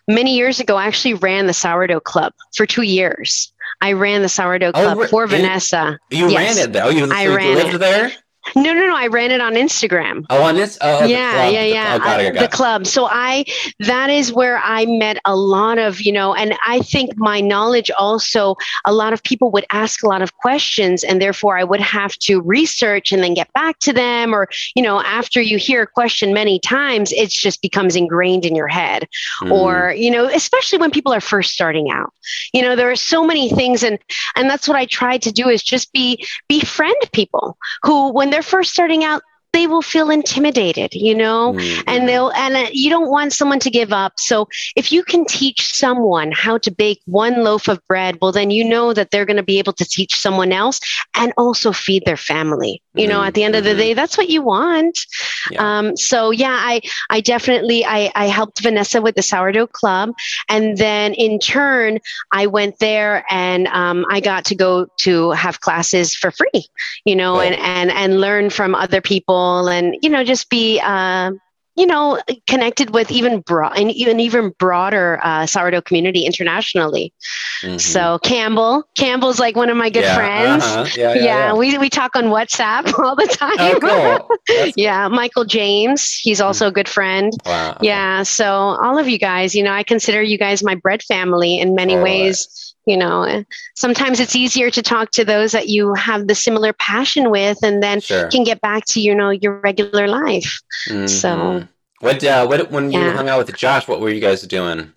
[0.08, 3.52] many years ago I actually ran the sourdough club for two years.
[3.82, 6.00] I ran the sourdough oh, club oh, for Vanessa.
[6.10, 6.58] You yes.
[6.58, 6.90] ran it though.
[6.90, 7.78] You, I ran lived it.
[7.80, 8.12] there.
[8.56, 8.96] No, no, no.
[8.96, 10.26] I ran it on Instagram.
[10.30, 10.78] Oh, on this?
[10.82, 11.98] Oh, yeah, yeah, yeah.
[11.98, 12.86] The, oh, it, the club.
[12.86, 13.46] So I,
[13.80, 17.90] that is where I met a lot of, you know, and I think my knowledge
[17.92, 18.56] also,
[18.86, 22.16] a lot of people would ask a lot of questions, and therefore I would have
[22.20, 24.34] to research and then get back to them.
[24.34, 28.56] Or, you know, after you hear a question many times, it just becomes ingrained in
[28.56, 29.08] your head.
[29.42, 29.52] Mm.
[29.52, 32.14] Or, you know, especially when people are first starting out.
[32.54, 34.00] You know, there are so many things, and
[34.36, 38.44] and that's what I tried to do is just be befriend people who, when they're
[38.44, 39.22] first starting out,
[39.54, 41.84] they will feel intimidated, you know, mm-hmm.
[41.88, 44.12] and they'll, and uh, you don't want someone to give up.
[44.18, 48.52] So if you can teach someone how to bake one loaf of bread, well, then
[48.52, 50.82] you know that they're going to be able to teach someone else
[51.16, 52.82] and also feed their family.
[52.96, 53.28] You know, mm-hmm.
[53.28, 53.80] at the end of the mm-hmm.
[53.80, 55.06] day, that's what you want.
[55.52, 55.80] Yeah.
[55.80, 60.14] Um, so yeah, I, I definitely, I, I helped Vanessa with the sourdough club.
[60.50, 62.00] And then in turn,
[62.32, 66.66] I went there and um, I got to go to have classes for free,
[67.06, 70.80] you know, and, and, and learn from other people people and you know just be
[70.84, 71.32] uh,
[71.76, 77.14] you know connected with even broad and even even broader uh, sourdough community internationally
[77.62, 77.78] mm-hmm.
[77.78, 80.86] so campbell campbell's like one of my good yeah, friends uh-huh.
[80.96, 84.72] yeah, yeah, yeah, we, we talk on whatsapp all the time oh, cool.
[84.76, 86.46] yeah michael james he's mm.
[86.46, 87.78] also a good friend wow.
[87.82, 91.60] yeah so all of you guys you know i consider you guys my bread family
[91.60, 93.44] in many ways you know
[93.76, 97.82] sometimes it's easier to talk to those that you have the similar passion with and
[97.82, 98.30] then sure.
[98.30, 101.08] can get back to you know your regular life mm-hmm.
[101.08, 101.68] so
[102.00, 103.06] what uh what when yeah.
[103.06, 104.92] you hung out with josh what were you guys doing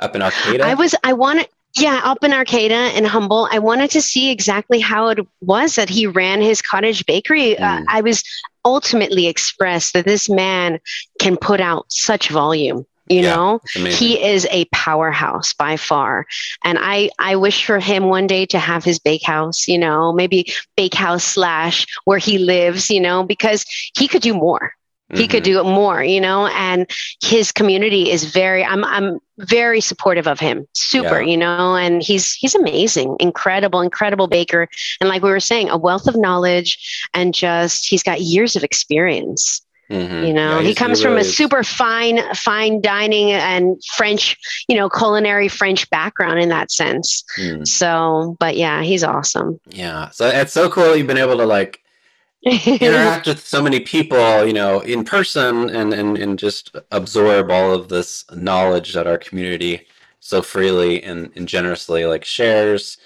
[0.00, 3.90] up in arcata i was i wanted yeah, up in Arcata and Humboldt, I wanted
[3.90, 7.58] to see exactly how it was that he ran his cottage bakery.
[7.58, 7.80] Uh, mm.
[7.82, 8.22] Uh, I was
[8.64, 10.80] ultimately expressed that this man
[11.20, 16.26] can put out such volume you yeah, know he is a powerhouse by far
[16.64, 20.52] and i i wish for him one day to have his bakehouse you know maybe
[20.76, 23.64] bakehouse slash where he lives you know because
[23.94, 24.72] he could do more
[25.10, 25.20] Mm-hmm.
[25.20, 25.52] He could mm-hmm.
[25.52, 26.90] do it more, you know, and
[27.22, 30.66] his community is very I'm I'm very supportive of him.
[30.72, 31.30] Super, yeah.
[31.30, 34.68] you know, and he's he's amazing, incredible, incredible baker.
[35.00, 38.64] And like we were saying, a wealth of knowledge and just he's got years of
[38.64, 39.62] experience.
[39.90, 40.26] Mm-hmm.
[40.26, 41.36] You know, yeah, he comes he really from a is.
[41.36, 44.36] super fine, fine dining and French,
[44.68, 47.22] you know, culinary French background in that sense.
[47.38, 47.66] Mm.
[47.66, 49.60] So, but yeah, he's awesome.
[49.68, 50.10] Yeah.
[50.10, 51.82] So it's so cool you've been able to like
[52.42, 57.72] interact with so many people, you know, in person and, and, and just absorb all
[57.72, 59.86] of this knowledge that our community
[60.18, 62.98] so freely and, and generously like shares.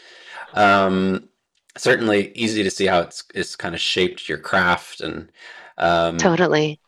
[0.54, 1.28] Um,
[1.76, 5.30] certainly easy to see how it's, it's kind of shaped your craft and,
[5.80, 6.78] um, totally.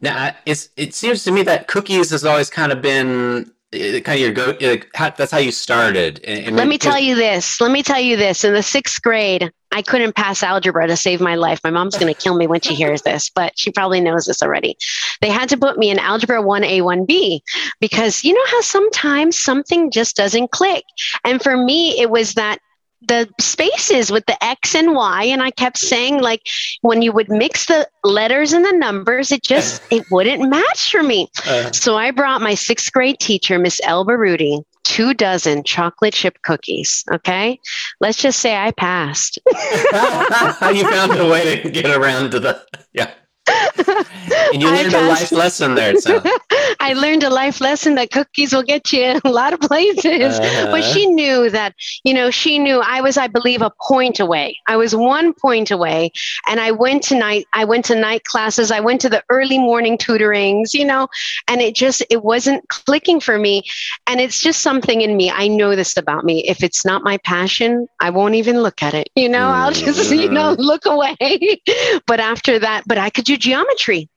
[0.00, 4.08] Now, it's, it seems to me that cookies has always kind of been uh, kind
[4.08, 6.20] of your go like, how, that's how you started.
[6.24, 7.60] And, and let me tell you this.
[7.60, 8.44] Let me tell you this.
[8.44, 11.60] In the sixth grade i couldn't pass algebra to save my life.
[11.62, 14.42] My mom's going to kill me when she hears this but she probably knows this
[14.42, 14.76] already.
[15.20, 17.40] They had to put me in algebra 1a 1b
[17.80, 20.84] because you know how sometimes something just doesn't click?
[21.24, 22.58] And for me it was that
[23.02, 25.24] the spaces with the X and Y.
[25.24, 26.42] And I kept saying, like,
[26.82, 31.02] when you would mix the letters and the numbers, it just it wouldn't match for
[31.02, 31.28] me.
[31.46, 36.40] Uh, so I brought my sixth grade teacher, Miss Elba Rudy, two dozen chocolate chip
[36.42, 37.04] cookies.
[37.12, 37.60] Okay.
[38.00, 39.38] Let's just say I passed.
[39.46, 43.10] you found a way to get around to the yeah
[43.46, 45.96] and you learned a life lesson there.
[45.96, 46.22] So.
[46.80, 50.38] I learned a life lesson that cookies will get you in a lot of places.
[50.38, 50.70] Uh-huh.
[50.70, 54.58] But she knew that, you know, she knew I was, I believe, a point away.
[54.66, 56.12] I was one point away.
[56.48, 58.70] And I went to night, I went to night classes.
[58.70, 61.08] I went to the early morning tutorings, you know,
[61.48, 63.64] and it just, it wasn't clicking for me.
[64.06, 65.30] And it's just something in me.
[65.30, 66.46] I know this about me.
[66.48, 69.08] If it's not my passion, I won't even look at it.
[69.14, 69.60] You know, mm-hmm.
[69.60, 70.62] I'll just, you know, mm-hmm.
[70.62, 71.16] look away.
[72.06, 74.08] but after that, but I could do geometry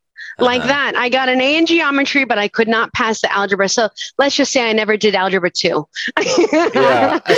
[0.42, 0.68] like uh-huh.
[0.68, 0.96] that.
[0.96, 3.70] I got an A in geometry, but I could not pass the algebra.
[3.70, 5.88] So let's just say I never did algebra two.
[6.18, 7.20] yeah.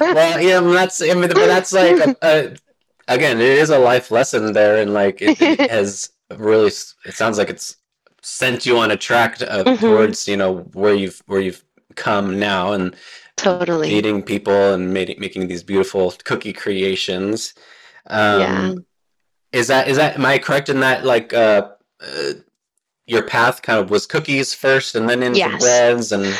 [0.00, 2.56] well, yeah, that's I mean, but that's like a, a,
[3.08, 6.68] again, it is a life lesson there, and like it, it has really.
[6.68, 7.76] It sounds like it's
[8.22, 9.86] sent you on a track to, uh, mm-hmm.
[9.86, 12.96] towards you know where you've where you've come now, and
[13.36, 17.54] totally meeting people and making making these beautiful cookie creations.
[18.08, 18.74] Um, yeah
[19.56, 21.68] is that is that am I correct in that like uh,
[22.00, 22.32] uh
[23.06, 25.62] your path kind of was cookies first and then into yes.
[25.62, 26.36] breads and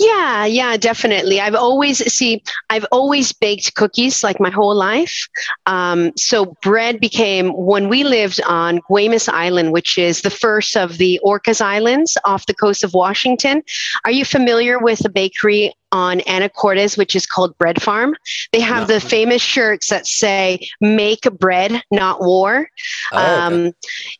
[0.00, 1.40] yeah, yeah, definitely.
[1.40, 2.40] I've always see,
[2.70, 5.26] I've always baked cookies like my whole life.
[5.66, 10.98] Um, so bread became when we lived on Guemes Island, which is the first of
[10.98, 13.64] the Orcas Islands off the coast of Washington.
[14.04, 18.14] Are you familiar with a bakery on Anacortes, which is called Bread Farm.
[18.52, 18.94] They have no.
[18.94, 22.70] the famous shirts that say "Make bread, not war."
[23.12, 23.72] Oh, um, okay.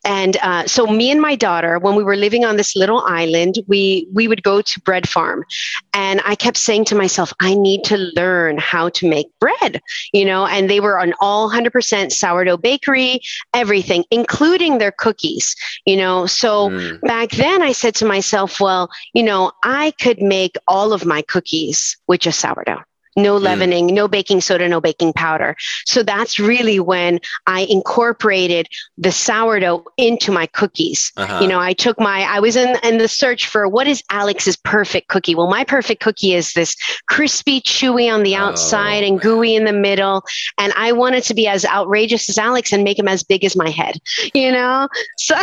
[0.04, 3.58] And uh, so, me and my daughter, when we were living on this little island,
[3.66, 5.44] we we would go to Bread Farm,
[5.92, 10.24] and I kept saying to myself, "I need to learn how to make bread," you
[10.24, 10.46] know.
[10.46, 13.20] And they were an all hundred percent sourdough bakery,
[13.52, 15.54] everything, including their cookies,
[15.84, 16.26] you know.
[16.26, 17.00] So mm.
[17.02, 21.22] back then, I said to myself, "Well, you know, I could make all of my
[21.22, 22.82] cookies." Cookies with just sourdough
[23.16, 23.44] no hmm.
[23.44, 23.94] leavening, mm.
[23.94, 25.56] no baking soda, no baking powder.
[25.84, 31.12] So that's really when I incorporated the sourdough into my cookies.
[31.16, 31.40] Uh-huh.
[31.42, 34.56] You know, I took my, I was in, in the search for what is Alex's
[34.56, 35.34] perfect cookie?
[35.34, 36.76] Well, my perfect cookie is this
[37.08, 40.22] crispy, chewy on the outside oh, and gooey in the middle.
[40.58, 43.56] And I wanted to be as outrageous as Alex and make him as big as
[43.56, 43.98] my head,
[44.32, 44.88] you know?
[45.16, 45.34] So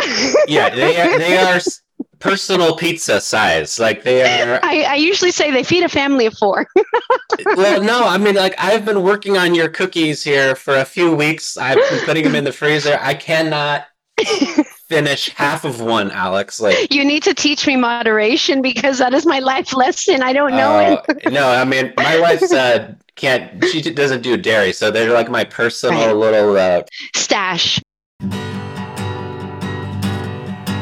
[0.48, 1.60] yeah, they are, they are
[2.18, 3.78] personal pizza size.
[3.78, 4.60] Like they are.
[4.62, 6.66] I, I usually say they feed a family of four.
[7.56, 11.14] well, no, I mean, like I've been working on your cookies here for a few
[11.14, 11.56] weeks.
[11.56, 12.98] I've been putting them in the freezer.
[13.00, 13.86] I cannot
[14.88, 16.60] finish half of one, Alex.
[16.60, 20.22] Like you need to teach me moderation because that is my life lesson.
[20.22, 21.32] I don't know uh, it.
[21.32, 23.64] no, I mean, my wife said can't.
[23.64, 26.16] She doesn't do dairy, so they're like my personal right.
[26.16, 26.82] little uh,
[27.14, 27.80] stash.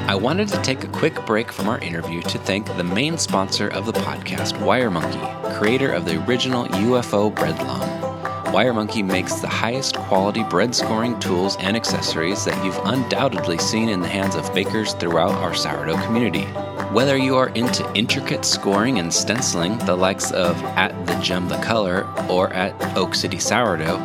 [0.07, 3.69] I wanted to take a quick break from our interview to thank the main sponsor
[3.69, 8.05] of the podcast, WireMonkey, creator of the original UFO bread lame.
[8.53, 14.01] WireMonkey makes the highest quality bread scoring tools and accessories that you've undoubtedly seen in
[14.01, 16.45] the hands of bakers throughout our sourdough community.
[16.93, 21.57] Whether you are into intricate scoring and stenciling, the likes of at the Gem the
[21.63, 23.99] Color or at Oak City Sourdough,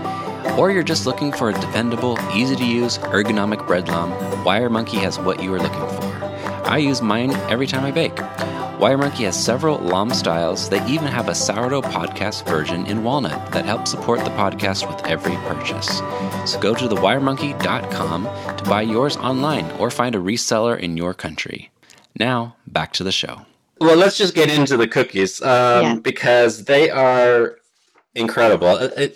[0.57, 4.11] or you're just looking for a dependable, easy to use, ergonomic bread lame,
[4.43, 6.09] WireMonkey has what you are looking for.
[6.65, 8.19] I use mine every time I bake.
[8.79, 10.69] Wire Monkey has several lame styles.
[10.69, 15.05] They even have a sourdough podcast version in walnut that helps support the podcast with
[15.05, 15.97] every purchase.
[16.49, 21.71] So go to thewiremonkey.com to buy yours online or find a reseller in your country.
[22.17, 23.41] Now, back to the show.
[23.81, 25.47] Well, let's just get into the cookies um,
[25.83, 25.95] Yeah.
[25.95, 27.57] because they are
[28.15, 28.67] incredible.
[28.67, 29.07] Uh, uh,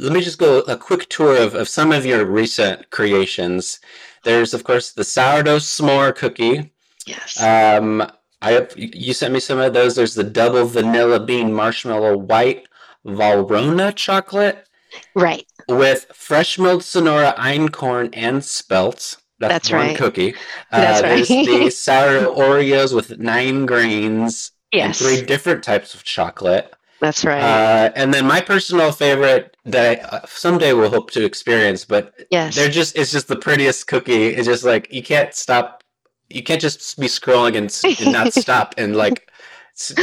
[0.00, 3.80] let me just go a quick tour of, of some of your recent creations.
[4.24, 6.72] There's, of course, the sourdough s'more cookie.
[7.06, 7.40] Yes.
[7.40, 8.10] Um,
[8.42, 9.94] I have, you sent me some of those.
[9.94, 12.66] There's the double vanilla bean marshmallow white
[13.06, 14.66] Valrhona chocolate
[15.14, 15.46] right.
[15.68, 19.16] with fresh milled Sonora einkorn and spelt.
[19.38, 19.96] That's, That's one right.
[19.96, 20.34] cookie.
[20.70, 21.46] That's uh, There's right.
[21.46, 25.00] the sourdough Oreos with nine grains Yes.
[25.00, 26.72] and three different types of chocolate.
[27.00, 27.42] That's right.
[27.42, 32.14] Uh, and then my personal favorite that I uh, someday will hope to experience, but
[32.30, 32.54] yes.
[32.54, 34.28] they're just it's just the prettiest cookie.
[34.28, 35.82] It's just like you can't stop.
[36.28, 39.30] You can't just be scrolling and, and not stop and like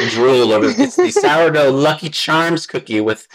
[0.09, 0.67] drool over.
[0.69, 3.27] It's the sourdough Lucky Charms cookie with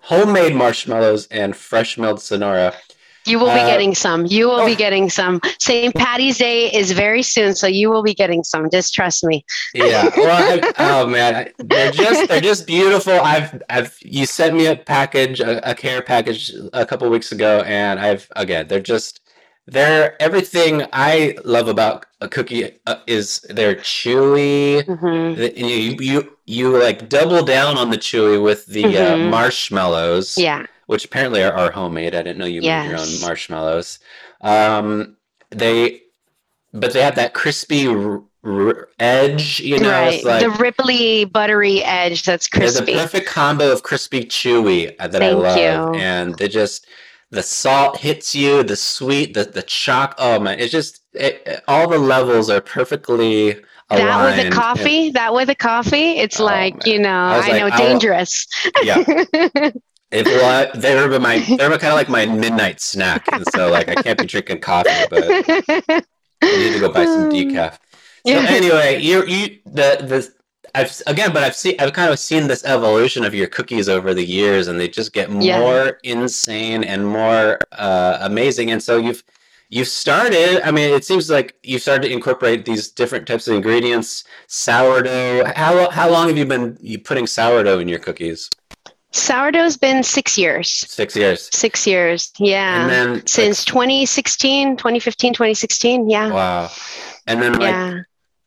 [0.00, 2.74] homemade marshmallows and fresh milled Sonora.
[3.26, 4.26] You will be Uh, getting some.
[4.26, 4.66] You will oh.
[4.66, 5.40] be getting some.
[5.58, 5.94] St.
[5.94, 8.70] Patty's Day is very soon, so you will be getting some.
[8.70, 9.44] Just trust me.
[9.74, 10.08] Yeah.
[10.16, 13.12] Well, I, oh man, they're just they're just beautiful.
[13.12, 17.62] I've I've you sent me a package, a, a care package a couple weeks ago,
[17.66, 19.20] and I've again they're just
[19.66, 24.84] they're everything I love about a cookie uh, is they're chewy.
[24.86, 29.30] hmm You you you like double down on the chewy with the uh, Mhm.
[29.30, 30.66] marshmallows, Yeah.
[30.90, 32.16] Which apparently are, are homemade.
[32.16, 34.00] I didn't know you made your own marshmallows.
[34.40, 35.16] Um,
[35.50, 36.00] they,
[36.74, 39.60] but they have that crispy r- r- edge.
[39.60, 40.14] You know, right.
[40.14, 42.94] it's like the ripply, buttery edge that's crispy.
[42.94, 46.00] perfect combo of crispy chewy uh, that I love, you.
[46.00, 46.88] and they just
[47.30, 50.16] the salt hits you, the sweet, the the chalk.
[50.18, 53.50] Oh man, it's just it, all the levels are perfectly
[53.90, 54.38] aligned.
[54.40, 56.92] That with a coffee, that with a coffee, it's Oh, like, man.
[56.94, 58.46] you know, I I, like, know, I will- dangerous.
[58.82, 59.70] yeah.
[60.12, 63.44] It, well, I- they were my they were kind of like my midnight snack, and
[63.54, 66.02] so like I can't be drinking coffee, but I
[66.42, 67.74] need to go buy some decaf.
[68.26, 68.46] So Yeah.
[68.48, 70.28] anyway, you you the the
[70.74, 74.12] I've again, but I've seen I've kind of seen this evolution of your cookies over
[74.14, 75.90] the years, and they just get more Yeah.
[76.02, 78.70] insane and more uh, amazing.
[78.70, 79.22] And so you've
[79.68, 80.60] you've started.
[80.66, 84.24] I mean, it seems like you've started to incorporate these different types of ingredients.
[84.48, 85.52] Sourdough.
[85.56, 88.50] How how long have you been you putting sourdough in your cookies?
[89.12, 90.70] Sourdough's been six years.
[90.70, 91.48] Six years.
[91.52, 92.32] Six years.
[92.38, 92.82] Yeah.
[92.82, 96.08] And then like, Since 2016, 2015, 2016.
[96.08, 96.30] Yeah.
[96.30, 96.70] Wow.
[97.26, 98.00] And then like yeah.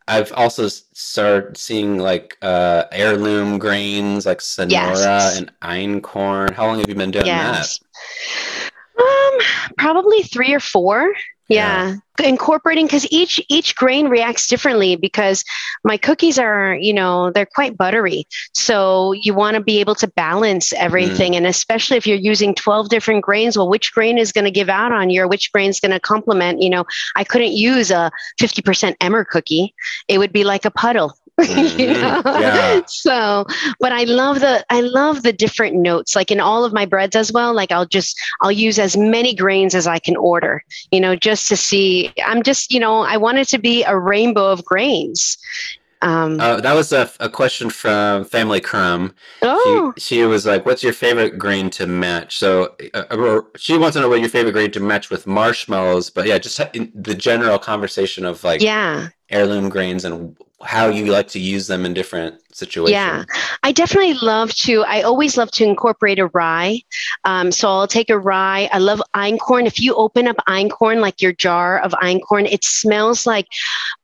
[0.07, 5.37] I've also started seeing like uh heirloom grains like Sonora Yes.
[5.37, 6.53] and einkorn.
[6.53, 7.79] How long have you been doing Yes.
[8.99, 9.39] Um,
[9.77, 11.13] probably three or four.
[11.49, 11.95] Yeah.
[12.23, 15.43] Incorporating because each each grain reacts differently because
[15.83, 18.27] my cookies are, you know, they're quite buttery.
[18.53, 21.33] So you want to be able to balance everything.
[21.33, 21.37] Mm.
[21.37, 24.69] And especially if you're using 12 different grains, well, which grain is going to give
[24.69, 26.61] out on you or which grain is going to complement?
[26.61, 29.73] You know, I couldn't use a 50% emmer cookie.
[30.07, 31.17] It would be like a puddle.
[31.77, 31.99] you Mhm.
[31.99, 32.23] know?
[32.35, 32.81] Yeah.
[32.87, 33.45] So,
[33.79, 36.15] but I love the I love the different notes.
[36.15, 37.53] Like in all of my breads as well.
[37.53, 40.63] Like I'll just I'll use as many grains as I can order.
[40.91, 42.13] You know, just to see.
[42.23, 45.37] I'm just you know I want it to be a rainbow of grains.
[46.01, 49.15] Um, Uh, that was a, a question from Family Crumb.
[49.41, 53.95] oh, She, she was like, "What's your favorite grain to match?" So uh, she wants
[53.95, 56.09] to know what your favorite grain to match with marshmallows.
[56.09, 59.09] But yeah, just in the general conversation of like yeah.
[59.29, 60.35] heirloom grains and
[60.65, 62.91] how you like to use them in different situations.
[62.93, 63.25] Yeah.
[63.63, 64.83] I definitely love to.
[64.83, 66.81] I always love to incorporate a rye.
[67.23, 68.69] Um, so I'll take a rye.
[68.71, 69.65] I love einkorn.
[69.65, 73.47] If you open up einkorn, like your jar of einkorn, it smells like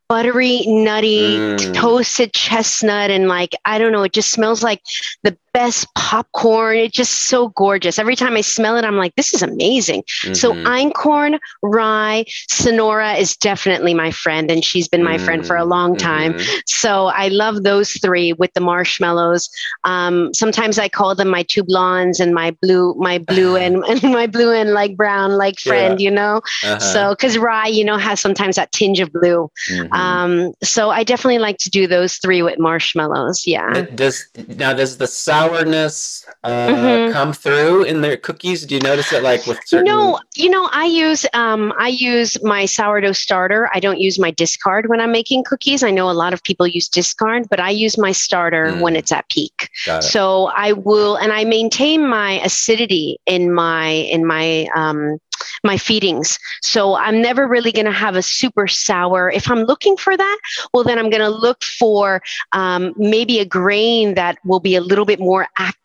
[0.07, 1.73] buttery, nutty, Mm.
[1.75, 4.03] toasted chestnut, and like I don't know.
[4.03, 4.81] It just smells like
[5.23, 6.77] the best popcorn.
[6.77, 7.99] It's just so gorgeous.
[7.99, 10.03] Every time I smell it, I'm like, this is amazing.
[10.33, 10.63] So Mhm.
[10.65, 15.95] einkorn, rye, Sonora is definitely my friend, and she's been my friend for a long
[15.97, 16.33] time.
[16.33, 16.61] Mhm.
[16.65, 19.49] So I love those three with the marshmallows.
[19.83, 24.03] Um, sometimes I call them my two blondes and my blue, my blue and, and
[24.03, 26.41] my blue and like brown like friend, you know.
[26.63, 26.79] Uh-huh.
[26.79, 29.49] So because rye, you know, has sometimes that tinge of blue.
[29.71, 29.93] Mhm.
[29.93, 33.45] Um, so I definitely like to do those three with marshmallows.
[33.45, 33.85] Yeah.
[33.95, 35.07] Does now does the
[35.47, 37.11] sourness uh, Mhm.
[37.11, 38.65] come through in their cookies?
[38.65, 39.85] Do you notice it like with certain?
[39.85, 43.69] No, you know, I use um, I use my sourdough starter.
[43.73, 45.83] I don't use my discard when I'm making cookies.
[45.83, 48.81] I know a lot of people use discard, but I use my starter Mm.
[48.81, 49.69] when it's at peak.
[49.87, 50.03] It.
[50.03, 55.19] So I will, and I maintain my acidity in my in my um,
[55.63, 56.39] my feedings.
[56.61, 59.29] So I'm never really going to have a super sour.
[59.29, 60.39] If I'm looking for that,
[60.73, 64.81] well, then I'm going to look for um, maybe a grain that will be a
[64.81, 65.78] little bit more active,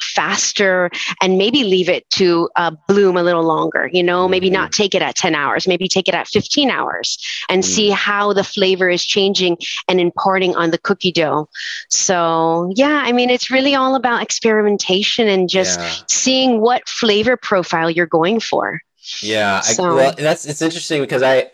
[0.00, 0.90] faster,
[1.20, 3.88] and maybe leave it to uh, bloom a little longer.
[3.92, 4.82] You know, maybe not Mm-hmm.
[4.82, 7.66] take it at 10 hours, maybe take it at 15 hours and Mm.
[7.66, 11.48] see how the flavor is changing and imparting on the cookie dough.
[11.90, 15.92] So, yeah, I mean, it's really all about experimentation and just yeah.
[16.08, 18.80] seeing what flavor profile you're going for.
[19.20, 21.50] Yeah, I, well, that's it's interesting because I,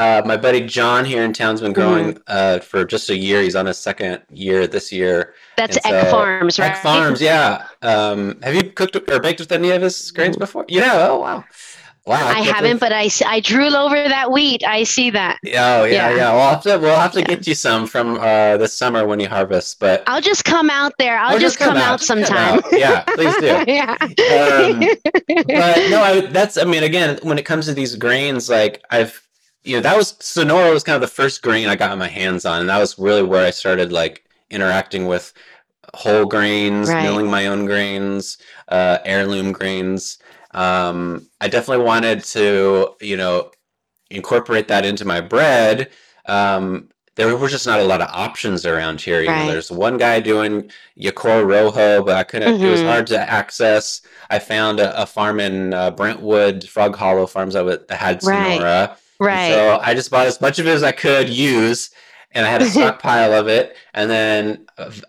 [0.00, 2.22] uh, my buddy John here in town's been growing Mm-hmm.
[2.26, 3.42] uh, for just a year.
[3.42, 5.34] He's on his second year this year.
[5.56, 6.72] That's And Egg so- Farms, right?
[6.72, 7.66] Egg Farms, yeah.
[7.82, 10.64] Um, have you cooked or baked with any of his grains before?
[10.68, 11.08] Yeah.
[11.10, 11.44] Oh wow.
[12.06, 12.16] Wow.
[12.16, 12.36] Mm-hmm.
[12.38, 14.64] I haven't, believe- but I drool over that wheat.
[14.66, 15.36] I see that.
[15.44, 16.16] Oh yeah, Yeah.
[16.16, 16.32] yeah.
[16.32, 17.26] We'll have to we'll have to Yeah.
[17.32, 19.78] get you some from uh, this summer when you harvest.
[19.80, 21.18] But I'll just come out there.
[21.18, 22.58] I'll Or just, come, out, just come sometime.
[22.58, 22.64] out.
[22.72, 23.46] Yeah, please do.
[23.78, 23.96] yeah.
[24.00, 24.80] Um,
[25.46, 29.20] but no, I, that's I mean, again, when it comes to these grains, like I've
[29.64, 32.44] you know that was Sonora was kind of the first grain I got my hands
[32.44, 35.32] on, and that was really where I started like interacting with
[35.94, 37.02] whole grains, Right.
[37.02, 38.38] milling my own grains,
[38.68, 40.18] uh, heirloom grains.
[40.52, 43.50] Um, I definitely wanted to you know
[44.10, 45.90] incorporate that into my bread.
[46.26, 49.20] Um, there were just not a lot of options around here.
[49.20, 49.38] You Right.
[49.40, 52.62] know, there's one guy doing Yecora Rojo, but I couldn't.
[52.62, 52.86] It was Mhm.
[52.86, 54.00] hard to access.
[54.30, 58.88] I found a, a farm in uh, Brentwood, Frog Hollow Farms that, had Sonora.
[58.88, 59.52] had Right.
[59.52, 59.54] And.
[59.54, 61.90] So I just bought as much of it as I could use,
[62.32, 63.76] and I had a stockpile of it.
[63.94, 64.66] And then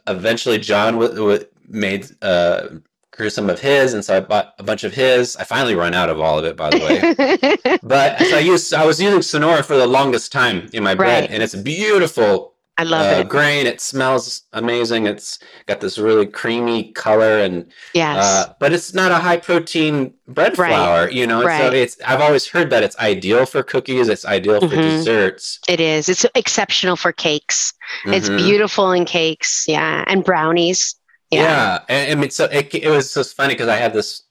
[0.07, 2.67] eventually, John w- w- made uh,
[3.11, 5.35] grew some of his, and so I bought a bunch of his.
[5.37, 7.77] I finally run out of all of it, by the way.
[7.83, 11.21] But so I used I was using Sonora for the longest time in my bread,
[11.23, 11.31] Right.
[11.31, 13.29] and it's beautiful I love uh, it.
[13.29, 13.67] grain.
[13.67, 15.05] It smells amazing.
[15.05, 18.23] It's got this really creamy color, and Yes.
[18.25, 20.69] uh, but it's not a high protein bread Right.
[20.69, 21.09] flour.
[21.09, 24.07] You know, so it's I've always heard that it's ideal for cookies.
[24.09, 24.81] It's ideal for Mhm.
[24.97, 25.59] desserts.
[25.67, 26.09] it is.
[26.09, 27.73] It's exceptional for cakes.
[28.05, 28.37] It's Mhm.
[28.37, 29.65] beautiful in cakes.
[29.67, 30.03] Yeah.
[30.07, 30.95] And brownies.
[31.29, 31.79] Yeah, Yeah.
[31.89, 34.23] And, I mean, so it, it was just funny because I had this.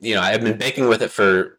[0.00, 1.58] You know, I've been baking with it for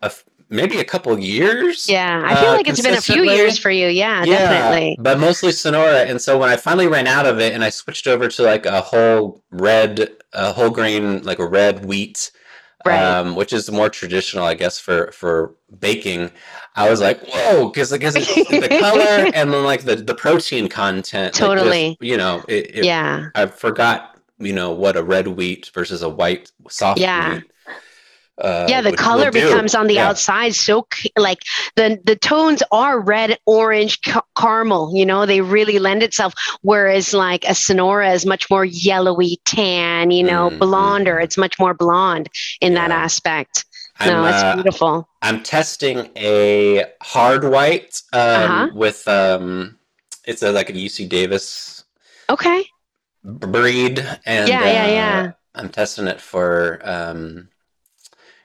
[0.00, 0.10] a
[0.52, 1.88] maybe a couple years.
[1.88, 2.22] Yeah.
[2.24, 3.88] I feel Uh, like it's been a few years for you.
[3.88, 4.96] Yeah, definitely.
[5.00, 6.00] But mostly Sonora.
[6.04, 8.66] And so when I finally ran out of it and I switched over to like
[8.66, 12.30] a whole red, a whole grain, like a red wheat,
[12.84, 13.00] Right.
[13.00, 16.32] um, which is more traditional, I guess, for, for baking,
[16.74, 21.26] I was like, whoa, because because the color and then like the, the protein content.
[21.26, 21.96] like, just, Totally.
[22.00, 23.28] you know, it, it, yeah.
[23.36, 27.34] I forgot, you know, what a red wheat versus a white soft Yeah.
[27.36, 27.51] wheat.
[28.38, 30.08] Uh, yeah the would- color would becomes on the Yeah.
[30.08, 31.38] outside so like
[31.76, 37.12] the the tones are red orange ca- caramel you know they really lend itself whereas
[37.12, 41.24] like a sonora is much more yellowy tan you know Mm, blonder mm.
[41.24, 42.28] it's much more blonde
[42.60, 43.64] in that aspect
[43.98, 48.68] I'm, no it's uh, beautiful I'm testing a hard white um, Uh-huh.
[48.74, 49.78] with um,
[50.26, 51.84] it's a, like a UC Davis
[52.28, 52.64] okay
[53.24, 55.32] breed, and Yeah, yeah, uh, yeah.
[55.54, 57.48] I'm testing it for um,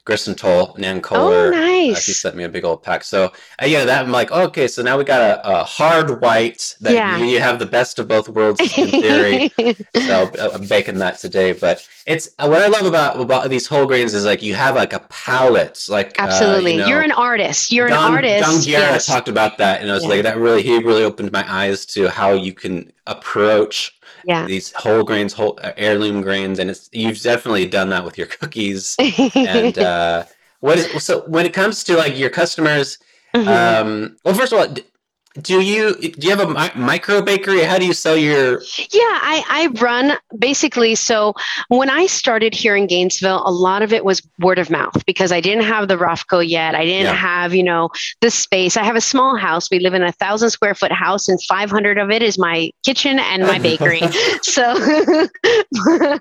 [0.07, 1.53] Grist & Toll, Nan oh Kohler.
[1.53, 3.03] Uh, she sent me a big old pack.
[3.03, 3.25] So
[3.61, 6.93] uh, yeah, that I'm like, okay, so now we got a, a hard white that
[6.93, 7.17] Yeah.
[7.19, 9.51] you, you have the best of both worlds in theory.
[10.07, 11.51] so uh, I'm baking that today.
[11.51, 14.75] But it's uh, what I love about about these whole grains is like you have
[14.75, 18.45] like a palette, like uh, absolutely you know, you're an artist you're Don, an artist
[18.45, 19.05] Don Guerra yes.
[19.07, 20.09] talked about that, and I was Yeah.
[20.11, 24.71] like, that really he really opened my eyes to how you can approach yeah these
[24.73, 28.95] whole grains, whole uh, heirloom grains, and it's you've definitely done that with your cookies.
[29.35, 30.25] and uh,
[30.59, 32.97] what is so when it comes to like your customers?
[33.35, 33.47] Mhm.
[33.47, 34.75] Um, well, first of all,
[35.41, 37.61] do you do you have a mi- micro bakery?
[37.63, 38.59] How do you sell your?
[38.61, 40.95] Yeah, I, I run basically.
[40.95, 41.33] So
[41.69, 45.31] when I started here in Gainesville, a lot of it was word of mouth because
[45.31, 46.75] I didn't have the Rofco yet.
[46.75, 47.13] I didn't Yeah.
[47.13, 47.89] have, you know,
[48.21, 48.77] the space.
[48.77, 49.69] I have a small house.
[49.69, 53.19] We live in a thousand square foot house, and 500 of it is my kitchen
[53.19, 53.99] and my bakery.
[54.41, 54.75] so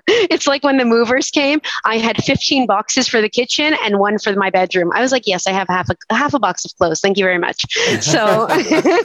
[0.07, 4.19] it's like when the movers came, I had 15 boxes for the kitchen and one
[4.19, 4.91] for my bedroom.
[4.93, 6.99] I was like, yes, I have half a half a box of clothes.
[6.99, 7.65] Thank you very much.
[8.07, 8.47] So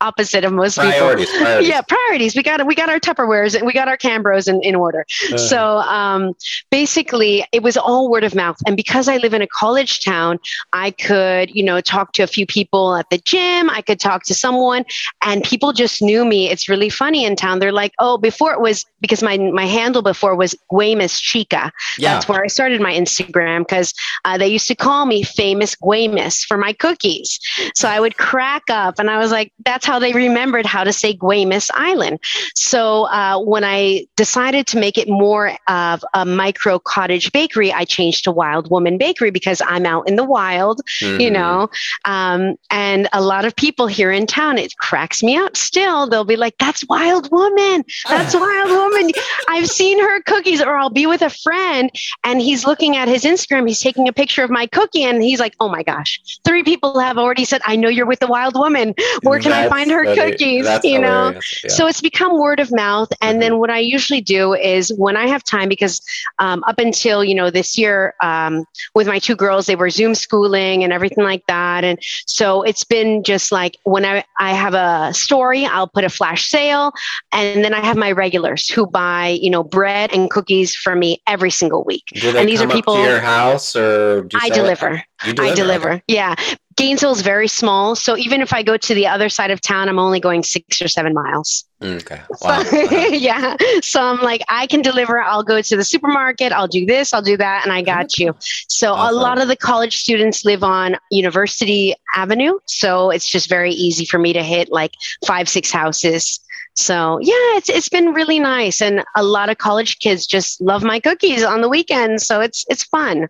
[0.00, 0.90] opposite of most people.
[0.90, 1.68] Priorities, priorities.
[1.68, 2.36] yeah priorities.
[2.36, 5.06] We got we got our tupperwares and we got our cambros in, in order.
[5.32, 6.34] Uh, so um,
[6.70, 8.56] basically it was all word of mouth.
[8.66, 10.38] And because i live in a college town
[10.72, 13.70] i could you know talk to a few people at the gym.
[13.70, 14.84] I could talk to someone
[15.22, 16.50] and people just knew me.
[16.50, 17.58] It's really funny in town.
[17.58, 21.72] They're like oh before it was because my my handle before was Guemes chica.
[21.98, 22.14] Yeah.
[22.14, 23.94] that's where I started my Instagram because
[24.24, 27.40] uh, they used to call me famous Guemes for my cookies.
[27.74, 30.92] So I would crack up and I was like, that's how they remembered how to
[30.92, 32.20] say Guemes Island.
[32.54, 37.86] So uh, when I decided to make it more of a micro cottage bakery, I
[37.86, 41.20] changed to Wild Woman Bakery because I'm out in the wild, mm-hmm.
[41.22, 41.70] you know.
[42.04, 46.06] Um, and a lot of people here in town, it cracks me up still.
[46.06, 47.82] They'll be like, "That's Wild Woman.
[48.10, 49.12] That's Wild Woman."
[49.48, 51.90] I've seen her cookies, or I'll be with a friend
[52.24, 53.66] and he's looking at his Instagram.
[53.66, 56.98] He's taking a picture of my cookie, and he's like, "Oh my gosh, three people
[56.98, 58.94] have already said I know you're with the Wild Woman.
[59.22, 61.32] Where can That's I find her cookies?" That's you know.
[61.32, 61.70] Yeah.
[61.70, 63.40] So it's become word of mouth, and mm-hmm.
[63.40, 66.00] then what I usually do is when I have time, because
[66.38, 68.64] um, up until you know this year um,
[68.94, 72.84] with my two girls, they were Zoom schooling and everything like that, and so it's
[72.84, 76.92] been just like when I I have a story, I'll put a flash sale,
[77.32, 81.22] and then I have my regulars who buy you know bread and cookies for me
[81.26, 82.04] every single week.
[82.24, 85.02] and these are people to your house or I deliver.
[85.24, 85.42] deliver.
[85.42, 86.02] I deliver.
[86.08, 86.34] Yeah.
[86.78, 89.88] Gainesville is very small, so even if I go to the other side of town,
[89.88, 91.64] I'm only going six or seven miles.
[91.82, 92.20] Mm, okay.
[92.40, 92.62] Wow.
[92.62, 93.06] So, uh-huh.
[93.12, 93.56] yeah.
[93.82, 95.20] So I'm like, I can deliver.
[95.20, 96.52] I'll go to the supermarket.
[96.52, 97.12] I'll do this.
[97.12, 98.28] I'll do that, and I got mm-hmm.
[98.28, 98.36] you.
[98.68, 99.16] So awesome.
[99.16, 104.04] a lot of the college students live on University Avenue, so it's just very easy
[104.04, 104.92] for me to hit like
[105.26, 106.38] five, six houses.
[106.74, 110.84] So yeah, it's it's been really nice, and a lot of college kids just love
[110.84, 112.24] my cookies on the weekends.
[112.24, 113.26] So it's it's fun.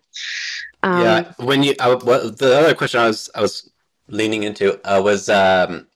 [0.83, 3.69] Um, yeah, when you uh, what, the other question I was I was
[4.07, 5.87] leaning into uh, was um,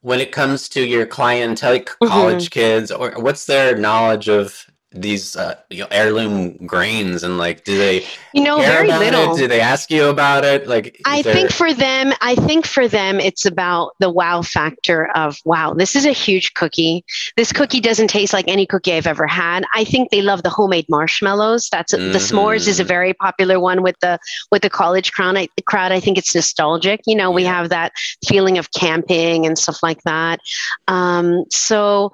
[0.00, 2.60] when it comes to your clientele, college mm-hmm.
[2.60, 4.66] kids, or what's their knowledge of
[5.00, 9.38] these uh, you know, heirloom grains and like do they you know very little it?
[9.38, 10.66] do they ask you about it?
[10.66, 11.34] Like i there...
[11.34, 15.94] think for them i think for them it's about the wow factor of wow this
[15.94, 17.04] is a huge cookie.
[17.36, 19.64] This cookie doesn't taste like any cookie i've ever had.
[19.74, 21.68] I think they love the homemade marshmallows.
[21.70, 22.12] That's mm-hmm.
[22.12, 22.88] the s'mores is a mm-hmm.
[22.88, 24.18] very popular one with the
[24.50, 25.36] with the college crowd.
[25.36, 25.92] I, crowd.
[25.92, 27.00] I think it's nostalgic.
[27.06, 27.92] You know we have that
[28.26, 30.40] feeling of camping and stuff like that.
[30.88, 32.12] Um so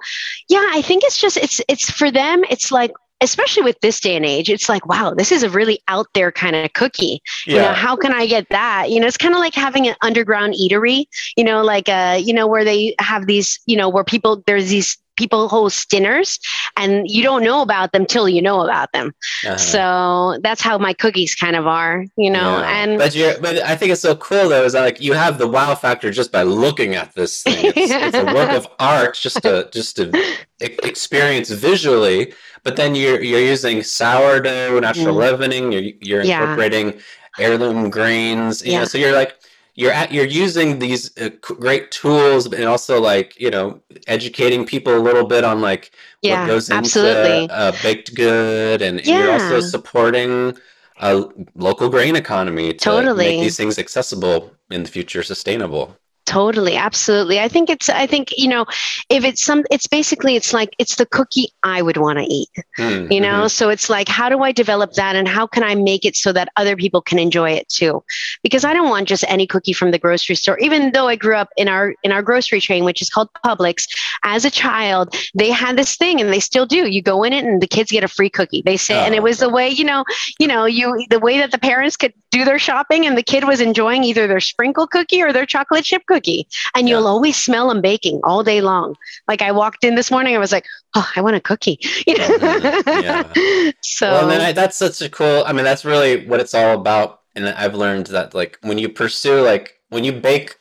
[0.49, 4.15] yeah i think it's just it's it's for them it's like especially with this day
[4.15, 7.21] and age, it's like, wow, this is a really out there kind of cookie.
[7.47, 7.53] Yeah.
[7.53, 8.91] You know, how can I get that?
[8.91, 11.05] You know, it's kind of like having an underground eatery,
[11.37, 14.69] you know, like, uh, you know, where they have these, you know, where people, there's
[14.69, 16.39] these people host dinners
[16.77, 19.13] and you don't know about them till you know about them.
[19.45, 19.57] Uh-huh.
[19.57, 22.59] So that's how my cookies kind of are, you know.
[22.59, 22.83] Yeah.
[22.83, 25.37] And but you but I think it's so cool though is that like you have
[25.37, 27.73] the wow factor just by looking at this thing.
[27.75, 30.11] It's, it's a work of art just to just to
[30.59, 32.33] experience visually.
[32.63, 35.31] But then you're you're using sourdough, natural mm.
[35.31, 35.71] leavening.
[35.71, 36.99] You're you're incorporating yeah.
[37.45, 38.65] heirloom grains.
[38.65, 38.79] You yeah.
[38.79, 39.35] know, so you're like
[39.75, 44.95] you're at you're using these uh, great tools and also like you know educating people
[44.95, 47.43] a little bit on like yeah, what goes absolutely.
[47.43, 49.19] into a baked good and, and yeah.
[49.19, 50.57] you're also supporting
[51.01, 53.25] a local grain economy to totally.
[53.25, 55.95] make these things accessible in the future sustainable
[56.25, 57.39] totally absolutely.
[57.39, 58.65] I think it's i think you know
[59.09, 62.49] if it's some it's basically it's like it's the cookie i would want to eat
[62.77, 63.11] mm-hmm.
[63.11, 63.47] you know?
[63.47, 66.31] so it's like how do i develop that and how can i make it so
[66.31, 68.03] that other people can enjoy it too?
[68.43, 70.57] Because i don't want just any cookie from the grocery store.
[70.59, 73.87] Even though i grew up in our in our grocery chain which is called publix
[74.23, 76.87] as a child they had this thing and they still do.
[76.89, 78.63] You go in it and the kids get a free cookie.
[78.65, 80.03] They say oh, and it was the way you know
[80.39, 83.45] you know you the way that the parents could do their shopping and the kid
[83.45, 86.95] was enjoying either their sprinkle cookie or their chocolate chip cookie cookie and yeah.
[86.95, 88.95] you'll always smell them baking all day long.
[89.27, 91.79] Like I walked in this morning, I was like, oh, I want a cookie.
[92.07, 92.27] You know?
[92.27, 93.03] mm-hmm.
[93.03, 93.71] yeah.
[93.81, 95.43] So well, I, that's such a cool.
[95.45, 97.21] I mean, that's really what it's all about.
[97.35, 100.55] And I've learned that like when you pursue like when you bake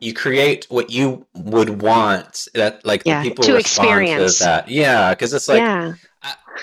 [0.00, 5.10] you create what you would want that like yeah, people to experience to that yeah
[5.10, 5.96] because it's like.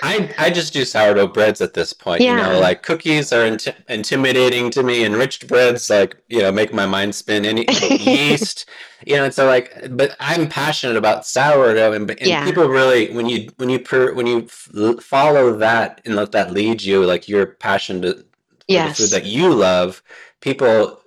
[0.02, 2.20] I, I just do sourdough breads at this point.
[2.20, 2.36] Yeah.
[2.36, 5.04] You know, like cookies are int- intimidating to me.
[5.04, 7.44] Enriched breads, like you know, make my mind spin.
[7.48, 8.68] Any yeast,
[9.06, 9.24] you know.
[9.24, 12.44] And so, like, but I'm passionate about sourdough, and, and yeah.
[12.44, 16.52] people really, when you when you per, when you f- follow that and let that
[16.52, 18.24] lead you, like your passion to
[18.68, 18.96] yes.
[18.96, 20.02] the food that you love,
[20.40, 21.02] people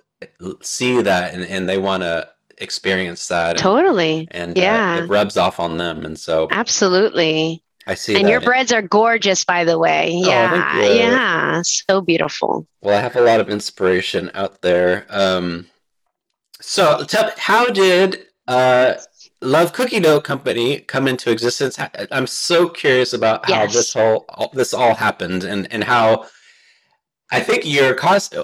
[0.60, 2.28] see that and, and they want to
[2.58, 3.56] experience that.
[3.58, 4.28] Totally.
[4.30, 7.62] And, yeah, uh, it rubs off on them, and so absolutely.
[7.86, 8.16] I see.
[8.16, 10.12] And your breads are gorgeous, by the way.
[10.14, 12.66] Oh, yeah, yeah, so beautiful.
[12.80, 15.06] Well, I have a lot of inspiration out there.
[15.10, 15.66] Um,
[16.60, 18.94] so, tell, how did uh,
[19.40, 21.76] Love Cookie Dough Company come into existence?
[22.12, 23.72] I'm so curious about how yes.
[23.72, 26.26] this whole this all happened and and how.
[27.34, 28.34] I think your cost.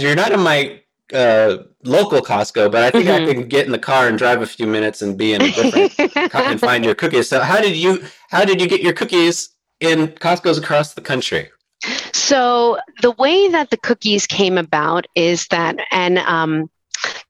[0.00, 0.81] You're not in my
[1.12, 3.28] uh, local Costco, but I think mm-hmm.
[3.28, 5.50] I can get in the car and drive a few minutes and be in a
[5.50, 7.28] different and find your cookies.
[7.28, 9.50] So how did you how did you get your cookies
[9.80, 11.50] in Costco's across the country?
[12.12, 16.70] So the way that the cookies came about is that, and um,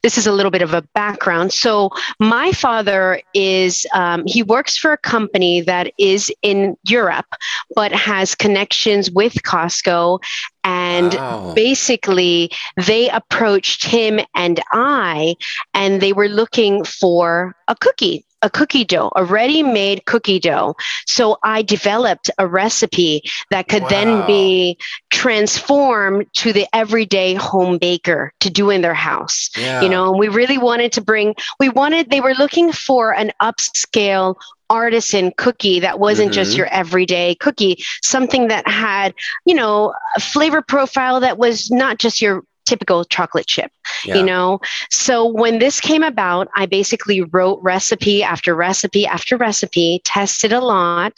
[0.03, 1.53] this is a little bit of a background.
[1.53, 7.27] So my father is um, he works for a company that is in Europe,
[7.75, 10.21] but has connections with Costco.
[10.65, 11.55] And Wow.
[11.55, 15.37] basically, they approached him and I,
[15.75, 20.75] and they were looking for a cookie, a cookie dough, a ready made cookie dough.
[21.07, 23.89] So I developed a recipe that could Wow.
[23.89, 24.79] then be
[25.11, 29.81] transformed to the everyday home baker to do in their house Yeah.
[29.81, 33.31] you know and we really wanted to bring we wanted they were looking for an
[33.41, 34.35] upscale
[34.69, 36.57] artisan cookie that wasn't just Mhm.
[36.59, 39.15] your everyday cookie something that had
[39.47, 42.43] you know a flavor profile that was not just your
[42.73, 43.71] typical chocolate chip
[44.05, 44.17] Yeah.
[44.17, 44.59] you know
[44.91, 50.61] so when this came about i basically wrote recipe after recipe after recipe tested a
[50.61, 51.17] lot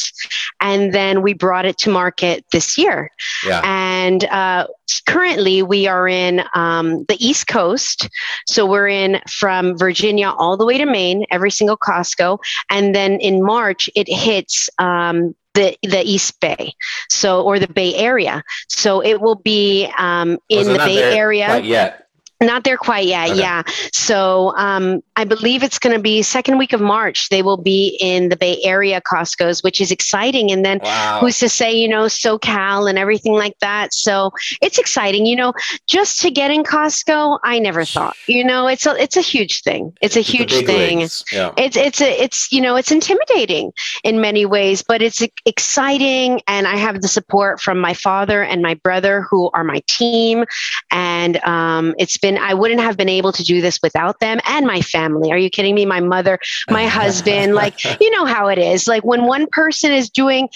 [0.61, 3.11] and then we brought it to market this year
[3.47, 3.61] Yeah.
[3.65, 4.67] and uh,
[5.07, 8.09] currently we are in um, the east coast
[8.49, 12.39] so we're in from virginia all the way to maine every single costco
[12.71, 16.75] and then in march it hits um, the, the East Bay,
[17.11, 18.43] so or the Bay Area.
[18.69, 21.59] So it will be um, in it the Bay Area.
[21.59, 22.04] yet.
[22.47, 23.41] Not there quite yet, Okay.
[23.41, 23.63] yeah.
[23.93, 27.29] So um, I believe it's going to be second week of March.
[27.29, 30.51] They will be in the Bay Area Costco's, which is exciting.
[30.51, 31.19] And then Wow.
[31.21, 33.95] who's to say, you know, SoCal and everything like that.
[33.95, 34.31] So
[34.61, 35.27] it's exciting.
[35.27, 35.53] You know,
[35.87, 38.17] just to get in Costco, I never thought.
[38.27, 39.93] You know, it's a it's a huge thing.
[40.01, 41.01] It's a huge thing.
[41.33, 41.53] Yeah.
[41.57, 43.73] It's it's a it's you know it's intimidating
[44.03, 48.61] in many ways, but it's exciting, and I have the support from my father and
[48.63, 50.45] my brother who are my team,
[50.91, 54.67] and um, it's been I wouldn't have been able to do this without them and
[54.67, 55.31] my family.
[55.31, 55.87] Are you kidding me?
[55.87, 56.39] My mother,
[56.71, 58.87] my husband, like you know how it is.
[58.87, 60.49] Like when one person is doing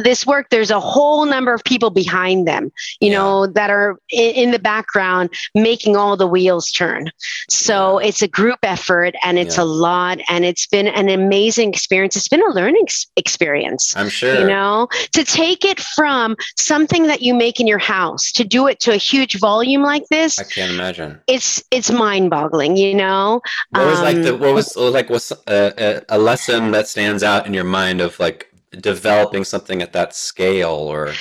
[0.00, 2.70] this work there's a whole number of people behind them
[3.00, 3.18] you Yeah.
[3.18, 7.10] know that are in, in the background making all the wheels turn
[7.48, 9.62] so it's a group effort and it's Yeah.
[9.64, 14.08] a lot and it's been an amazing experience it's been a learning ex- experience I'm
[14.08, 14.40] sure.
[14.40, 18.66] you know to take it from something that you make in your house to do
[18.66, 21.18] it to a huge volume like this I can't imagine.
[21.26, 23.40] it's it's mind boggling you know
[23.70, 27.22] What was like the Um, what was like what's a, a, a lesson that stands
[27.22, 31.12] out in your mind of like developing something at that scale or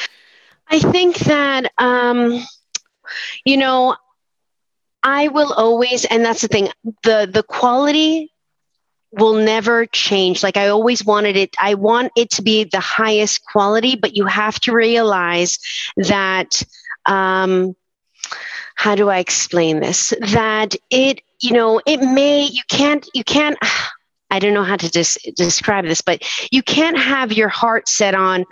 [0.72, 2.44] I think that um,
[3.46, 3.96] you know,
[5.04, 6.70] I will always, and that's the thing,
[7.04, 8.32] the the quality
[9.12, 10.44] will never change.
[10.44, 14.26] Like I always wanted it, I want it to be the highest quality, but you
[14.28, 15.58] have to realize
[15.98, 16.62] that
[17.06, 17.76] um
[18.76, 20.14] how do I explain this?
[20.22, 23.58] That it, you know, it may you can't you can't
[24.32, 28.14] I don't know how to dis- describe this, but you can't have your heart set
[28.14, 28.46] on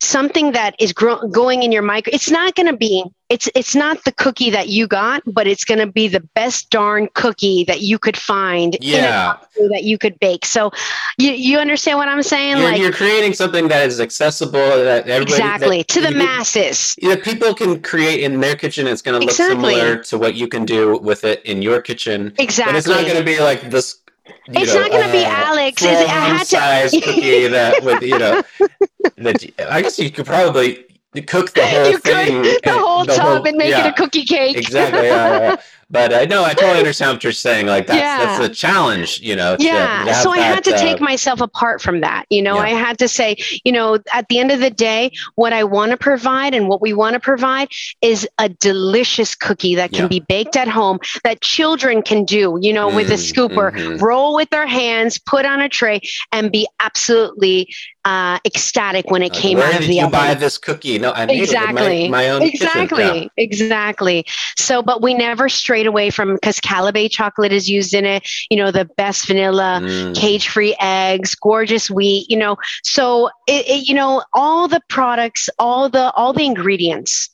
[0.00, 3.74] something that is gro- going in your micro it's not going to be it's it's
[3.74, 7.64] not the cookie that you got but it's going to be the best darn cookie
[7.64, 9.36] that you could find in a yeah.
[9.70, 10.44] that you could bake.
[10.44, 10.70] So
[11.18, 12.58] you you understand what i'm saying?
[12.58, 16.18] You're, like you're creating something that is accessible that everybody exactly that to the you-
[16.18, 16.94] masses.
[16.98, 19.74] You know, people can create in their kitchen it's going to look Exactly.
[19.74, 22.34] similar to what you can do with it in your kitchen.
[22.38, 25.24] Exactly but it's not going to be like this you It's know, not gonna be
[25.24, 25.82] uh, Alex.
[25.82, 28.42] It's- I had to- size cookie that with you know
[29.16, 30.84] that I guess you could probably
[31.26, 33.86] cook the whole you thing could the whole tub and make yeah.
[33.86, 35.06] it a cookie cake exactly.
[35.06, 35.56] Yeah, yeah.
[35.88, 37.66] But I know I totally understand what you're saying.
[37.66, 38.18] Like that's Yeah.
[38.26, 39.56] that's a challenge, you know.
[39.58, 42.56] yeah to have so i had to uh, take myself apart from that you know
[42.56, 42.62] Yeah.
[42.62, 45.90] i had to say you know at the end of the day what i want
[45.92, 47.68] to provide and what we want to provide
[48.02, 50.08] is a delicious cookie that can Yeah.
[50.08, 54.00] be baked at home that children can do you know with a Mm, scooper mhm.
[54.00, 56.00] roll with their hands put on a tray
[56.32, 57.68] and be absolutely
[58.04, 60.96] uh, ecstatic when it Like, came out of the you oven buy this cookie?
[60.96, 62.04] No, I made Exactly.
[62.04, 63.30] it my, my own exactly kitchen.
[63.36, 64.24] exactly
[64.56, 68.56] so but we never strayed away from because Callebaut chocolate is used in it you
[68.56, 70.14] know the best vanilla Mm.
[70.14, 75.48] cage free eggs gorgeous wheat you know so it, it you know all the products
[75.58, 77.28] all the all the ingredients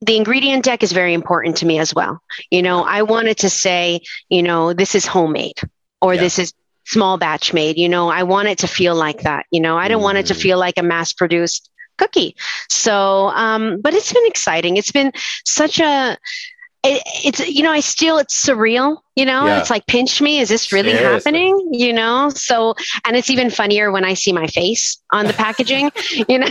[0.00, 2.20] the ingredient deck is very important to me as well
[2.50, 5.58] you know i wanted to say you know this is homemade
[6.00, 6.22] or Yeah.
[6.22, 6.52] this is
[6.86, 9.88] small batch made you know i want it to feel like that you know i
[9.88, 10.40] don't want it to Mhm.
[10.40, 12.34] feel like a mass produced cookie
[12.68, 15.12] so um but it's been exciting it's been
[15.44, 16.16] such a
[16.84, 19.58] it, it's you know i still it's surreal you know Yeah.
[19.60, 21.12] it's like pinch me is this really Seriously.
[21.12, 22.74] happening you know so
[23.04, 25.90] and it's even funnier when i see my face on the packaging
[26.28, 26.46] you know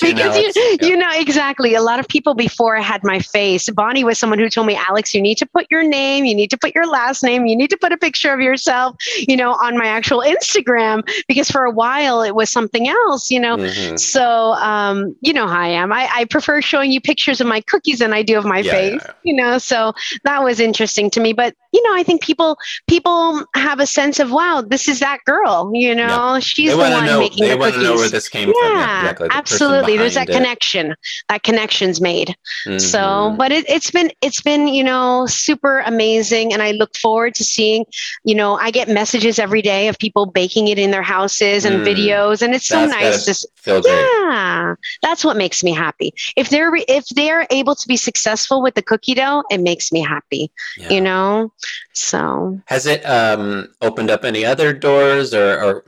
[0.00, 0.88] because you, yeah.
[0.88, 4.38] you know exactly a lot of people before i had my face bonnie was someone
[4.38, 6.86] who told me alex you need to put your name you need to put your
[6.86, 8.96] last name you need to put a picture of yourself
[9.28, 13.38] you know on my actual instagram because for a while it was something else you
[13.38, 13.98] know Mhm.
[14.00, 15.92] so um, you know how I am.
[15.92, 18.72] I, I prefer showing you pictures of my cookies than I do of my Yeah,
[18.72, 19.02] face.
[19.24, 19.92] Yeah, you know so
[20.24, 22.56] that was interesting to me but you know i think people
[22.88, 26.78] people have a sense of wow this is that girl you know she's They the
[26.90, 27.18] one know.
[27.20, 28.54] making They the to know where cookies this came from.
[28.72, 29.28] yeah, exactly.
[29.28, 29.96] the absolutely.
[29.96, 30.32] There's that it.
[30.32, 30.94] connection.
[31.28, 32.34] That connection's made.
[32.78, 33.38] So, Mhm.
[33.38, 37.44] but it, it's been it's been you know super amazing, and I look forward to
[37.44, 37.84] seeing.
[38.24, 41.80] You know, I get messages every day of people baking it in their houses and
[41.80, 41.86] Mm.
[41.86, 43.46] videos, and it's so That's nice gotta to s-
[43.82, 43.84] great.
[43.86, 46.12] yeah, that's what makes me happy.
[46.36, 50.00] If they're if they're able to be successful with the cookie dough, it makes me
[50.00, 50.50] happy.
[50.76, 50.90] Yeah.
[50.90, 51.52] You know,
[51.92, 55.84] so Has it um, opened up any other doors or, or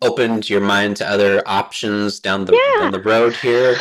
[0.00, 2.82] opened your mind to other options down the Yeah.
[2.82, 3.76] down the road here?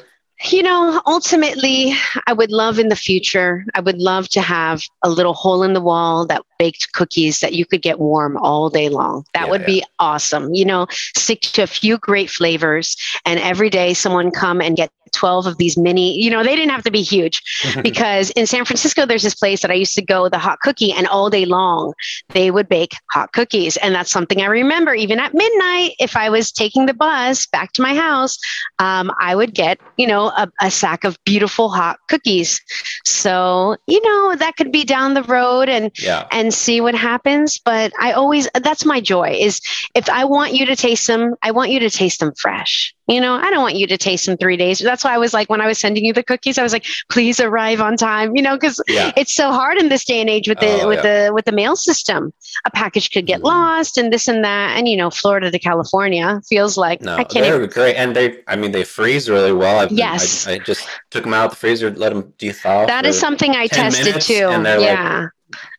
[0.50, 1.94] you know, ultimately,
[2.26, 3.64] I would love in the future.
[3.76, 7.54] I would love to have a little hole in the wall that baked cookies that
[7.54, 9.24] you could get warm all day long.
[9.36, 9.68] That Yeah, would yeah.
[9.68, 10.52] be awesome.
[10.52, 14.90] You know, stick to a few great flavors, and every day someone come and get
[15.12, 17.42] 12 of these mini, you know, they didn't have to be huge
[17.84, 20.92] because in San Francisco, there's this place that I used to go, the hot cookie,
[20.92, 21.94] and all day long
[22.30, 23.78] they would bake hot cookies.
[23.78, 27.74] And that's something I remember even at midnight, if I was taking the bus back
[27.74, 28.38] to my house,
[28.80, 32.60] um, I would get, you know, a, a sack of beautiful hot cookies.
[33.06, 36.28] So, you know, that could be down the road and yeah.
[36.32, 37.60] and see what happens.
[37.60, 39.62] But I always that's my joy is
[39.96, 42.94] if I want you to taste them, I want you to taste them fresh.
[43.08, 44.80] You know, I don't want you to taste them three days.
[44.80, 46.86] That's why I was like, when I was sending you the cookies, I was like,
[47.10, 48.36] please arrive on time.
[48.36, 49.12] You know, because Yeah.
[49.18, 51.52] it's so hard in this day and age with the Oh, with the with the
[51.52, 52.34] mail system.
[52.66, 53.46] A package could get Mhm.
[53.46, 54.78] lost and this and that.
[54.78, 58.16] And you know, Florida to California feels like No, I can't they're even great, and
[58.16, 58.40] they.
[58.48, 59.80] I mean, they freeze really well.
[59.80, 60.48] I've, Yes.
[60.48, 62.88] I, I just took them out of the freezer, let them dethaw.
[62.88, 64.48] that is something I tested minutes, too.
[64.50, 65.28] and they're like, yeah.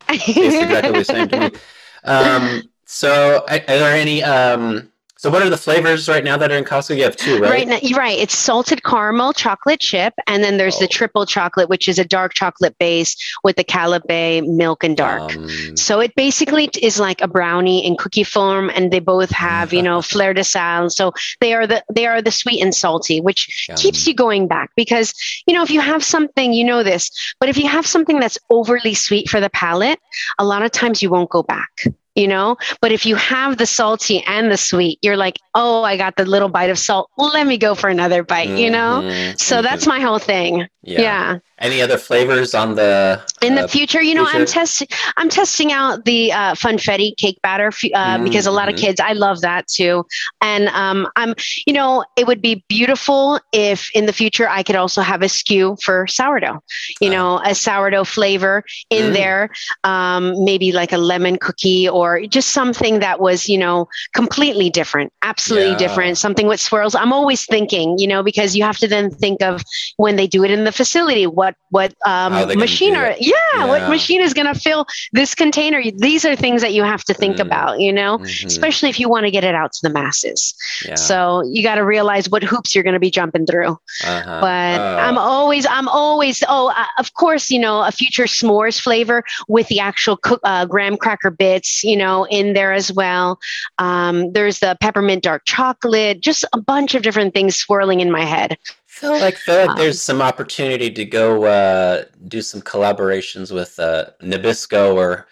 [0.09, 1.51] tastes exactly the same to me.
[2.05, 4.23] Um, so, are, are there any?
[4.25, 4.91] Um,
[5.23, 6.97] so, what are the flavors right now that are in Costco?
[6.97, 7.49] You have two, right?
[7.49, 8.19] Right now, you're right.
[8.19, 10.81] It's salted caramel chocolate chip, and then there's Oh.
[10.81, 13.15] the triple chocolate, which is a dark chocolate base
[13.45, 15.37] with the Callebaut milk and dark.
[15.37, 19.73] Um, So it basically is like a brownie in cookie form, and they both have,
[19.73, 20.91] you know, fleur de sal.
[20.91, 24.71] So they are the they are the sweet and salty, which keeps you going back
[24.75, 25.15] because
[25.47, 28.39] you know if you have something, you know this, but if you have something that's
[28.51, 30.01] overly sweet for the palate,
[30.41, 31.71] a lot of times you won't go back.
[32.15, 35.97] You know, but if you have the salty and the sweet, you're like, oh, I
[35.97, 37.11] got the little bite of salt.
[37.17, 38.51] Well, let me go for another bite.
[38.51, 39.89] You know, Mhm, so that's mhm.
[39.89, 40.69] my whole thing.
[40.83, 41.39] yeah.
[41.63, 43.23] Any other flavors on the?
[43.41, 44.87] in uh, the future you know i'm testing
[45.17, 48.79] i'm testing out the uh, funfetti cake batter uh, because a lot of Mhm.
[48.85, 50.05] kids i love that too
[50.41, 51.35] and um, i'm
[51.67, 55.27] you know it would be beautiful if in the future i could also have a
[55.27, 56.61] SKU for sourdough
[57.01, 57.15] you Ah.
[57.17, 59.13] know a sourdough flavor in Mm.
[59.15, 59.51] there
[59.83, 65.13] um, maybe like a lemon cookie or just something that was you know completely different
[65.23, 65.79] absolutely Yeah.
[65.79, 69.43] different something with swirls i'm always thinking you know because you have to then think
[69.43, 69.63] of
[69.97, 73.19] when they do it in the facility what what um, they gonna machine are it.
[73.21, 75.83] yeah, what machine is going to fill this container.
[75.97, 77.41] These are things that you have to think Mm.
[77.41, 80.55] about you know Mhm, especially if you want to get it out to the masses.
[80.87, 83.79] Yeah, so you got to realize what hoops you're going to be jumping through.
[84.05, 84.39] Uh-huh.
[84.41, 88.81] but Oh, i'm always i'm always oh uh, of course you know a future s'mores
[88.81, 93.39] flavor with the actual cook, uh, graham cracker bits you know in there as well.
[93.79, 98.25] Um, there's the peppermint dark chocolate just a bunch of different things swirling in my
[98.25, 98.57] head
[98.93, 104.07] feel like feel like there's some opportunity to go uh, do some collaborations with uh,
[104.23, 105.27] Nabisco or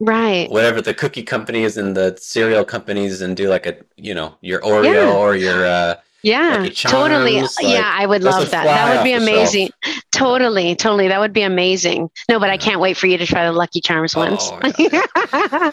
[0.00, 4.34] right whatever the cookie companies and the cereal companies and do like a you know
[4.40, 5.12] your Oreo Yeah.
[5.14, 7.42] or your uh, Yeah, Lucky totally.
[7.42, 8.64] Like, yeah, I would love that.
[8.64, 9.70] That would be amazing.
[10.12, 11.08] Totally, totally.
[11.08, 12.10] That would be amazing.
[12.30, 14.40] No, but I can't wait for you to try the Lucky Charms ones.
[14.52, 15.72] Oh,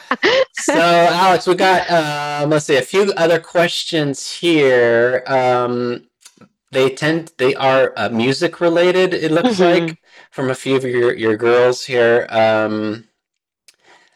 [0.54, 5.24] so Alex, we got um, let's see a few other questions here.
[5.28, 6.09] Um,
[6.72, 9.14] they tend they are uh, music related.
[9.14, 9.88] It looks Mhm.
[9.88, 9.98] like
[10.32, 12.28] from a few of your your girls here.
[12.30, 13.06] Um,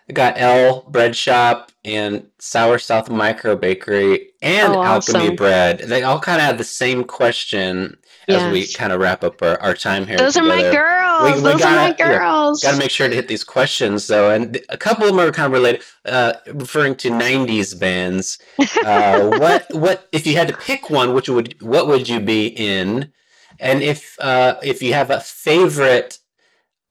[0.09, 5.35] I got L Bread Shop and Sour South Micro Bakery and Oh, Alchemy.
[5.35, 5.79] Bread.
[5.79, 7.97] They all kind of have the same question
[8.27, 10.17] as we kind of wrap up our, our time here.
[10.17, 11.23] Those are my girls.
[11.23, 12.61] We- we Those are my gotta- yeah, girls.
[12.63, 15.31] Got to make sure to hit these questions though, and a couple of them are
[15.31, 18.37] kind of related, uh, referring to '90s bands.
[18.85, 21.13] Uh, what what if you had to pick one?
[21.13, 23.11] Which would what would you be in?
[23.59, 26.19] And if uh, if you have a favorite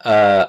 [0.05, 0.47] uh,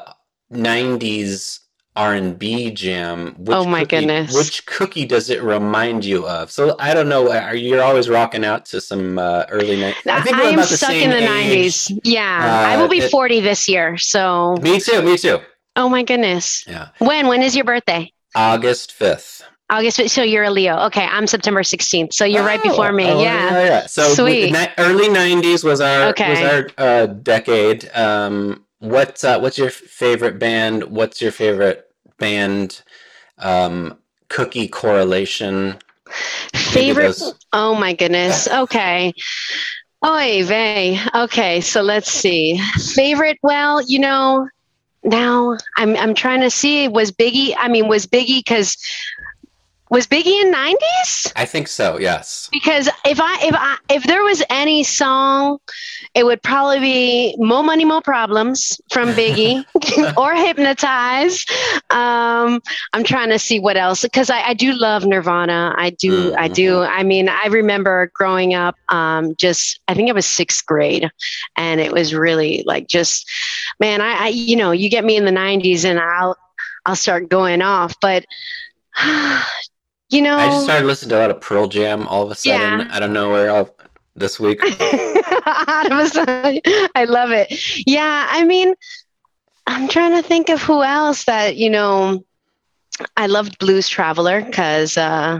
[0.51, 1.59] '90s
[1.95, 4.33] R and B jam, which Oh my cookie- goodness.
[4.35, 6.49] which cookie does it remind you of?
[6.51, 7.31] So I don't know.
[7.31, 9.93] Are you you're always rocking out to some uh, early '90s?
[10.09, 11.73] I, we're am about the stuck in the age.
[11.87, 11.99] 90s.
[12.03, 13.97] Yeah, I Uh, will be it- 40 this year.
[13.97, 15.01] So, Me too.
[15.03, 15.39] Me too.
[15.75, 16.63] oh my goodness.
[16.67, 16.87] Yeah.
[16.97, 17.27] When?
[17.27, 18.11] When is your birthday?
[18.35, 19.43] August fifth.
[19.69, 20.09] August.
[20.09, 20.77] So you're a Leo.
[20.87, 22.13] Okay, I'm September 16th.
[22.13, 23.05] So you're right Oh, before me.
[23.09, 23.51] oh, yeah.
[23.51, 23.85] yeah, yeah.
[23.87, 24.51] So Sweet.
[24.51, 26.29] ni- early '90s was our Okay.
[26.29, 27.89] was our uh, decade.
[27.95, 30.83] Um, What's uh, what's your favorite band?
[30.83, 32.81] What's your favorite band
[33.37, 35.77] um, cookie correlation?
[36.53, 37.17] Favorite?
[37.53, 38.45] Oh my goodness.
[38.49, 39.13] Okay.
[40.05, 40.99] Oy vey.
[41.15, 42.59] Okay, so let's see.
[42.93, 43.37] Favorite?
[43.41, 44.49] Well, you know,
[45.05, 46.89] now I'm I'm trying to see.
[46.89, 47.55] Was Biggie?
[47.57, 48.75] I mean, was Biggie because
[49.93, 51.31] was Biggie in '90s?
[51.35, 51.99] I think so.
[51.99, 52.49] Yes.
[52.51, 55.59] Because if I if I if there was any song,
[56.15, 59.63] it would probably be "More Money, More Problems" from Biggie
[60.17, 61.45] or "Hypnotize."
[61.91, 62.59] Um,
[62.93, 65.75] I'm trying to see what else because I, I, do love Nirvana.
[65.77, 66.29] I do.
[66.31, 66.39] Mm-hmm.
[66.39, 66.79] I do.
[66.81, 68.75] I mean, I remember growing up.
[68.89, 71.09] Um, just I think it was sixth grade,
[71.55, 73.29] and it was really like just
[73.79, 74.01] man.
[74.01, 76.35] I, I you know you get me in the '90s, and I'll
[76.85, 78.25] I'll start going off, but.
[80.13, 82.35] You know, I just started listening to a lot of Pearl Jam all of a
[82.35, 82.81] sudden.
[82.81, 82.87] Yeah.
[82.91, 83.75] I don't know where I'll,
[84.15, 84.61] this week.
[84.63, 86.61] out of a sudden,
[86.93, 87.51] I love it.
[87.87, 88.75] Yeah, I mean,
[89.65, 92.23] I'm trying to think of who else that you know.
[93.17, 95.39] I loved Blues Traveler because uh,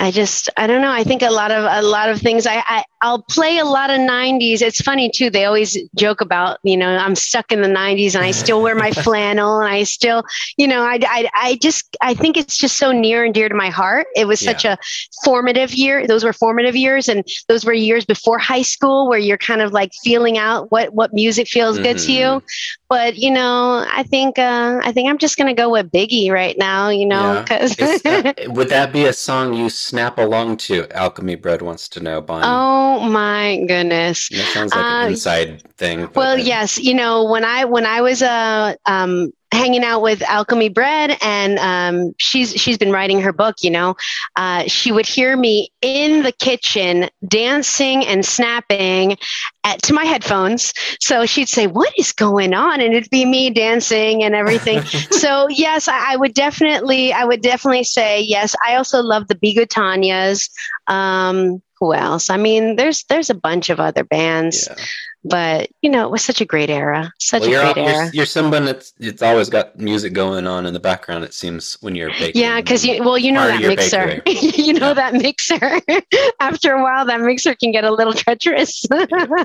[0.00, 0.90] I just I don't know.
[0.90, 2.46] I think a lot of a lot of things.
[2.46, 4.62] I, I I'll play a lot of '90s.
[4.62, 5.28] It's funny too.
[5.28, 8.74] They always joke about you know I'm stuck in the '90s and I still wear
[8.74, 10.24] my flannel and I still
[10.56, 13.54] you know I, I I just I think it's just so near and dear to
[13.54, 14.06] my heart.
[14.16, 14.72] It was such yeah.
[14.72, 14.78] a
[15.22, 16.06] formative year.
[16.06, 19.72] Those were formative years and those were years before high school where you're kind of
[19.72, 21.84] like feeling out what what music feels mm-hmm.
[21.84, 22.24] good to you.
[22.24, 22.46] Mm-hmm.
[22.88, 26.56] But you know I think uh, I think I'm just gonna go with Biggie right
[26.56, 26.88] now.
[26.88, 28.32] You know because yeah.
[28.46, 30.88] would that be a song you snap along to?
[30.96, 32.46] Alchemy Bread wants to know, Bonnie.
[32.46, 34.28] Oh my goodness!
[34.28, 36.08] That sounds like an uh, inside thing.
[36.14, 40.68] Well, yes, you know when I when I was uh, um, hanging out with Alchemy
[40.68, 43.56] Bread, and um, she's she's been writing her book.
[43.62, 43.96] You know,
[44.36, 49.16] uh, she would hear me in the kitchen dancing and snapping
[49.64, 50.72] at, to my headphones.
[51.00, 54.82] So she'd say, "What is going on?" And it'd be me dancing and everything.
[55.10, 58.54] so yes, I, I, would definitely, I would definitely say yes.
[58.66, 60.50] I also love the Bigotanyas.
[60.86, 62.28] Um, who else?
[62.28, 64.68] I mean, there's there's a bunch of other bands.
[64.70, 64.84] Yeah
[65.24, 68.10] but you know it was such a great era such well, a great era.
[68.12, 71.94] you're, someone that's it's always got music going on in the background it seems when
[71.94, 74.22] you're baking yeah because you well you know that mixer.
[74.26, 74.94] you know yeah.
[74.94, 75.80] that mixer.
[76.40, 78.84] After a while that mixer can get a little treacherous.
[78.90, 79.44] Uh,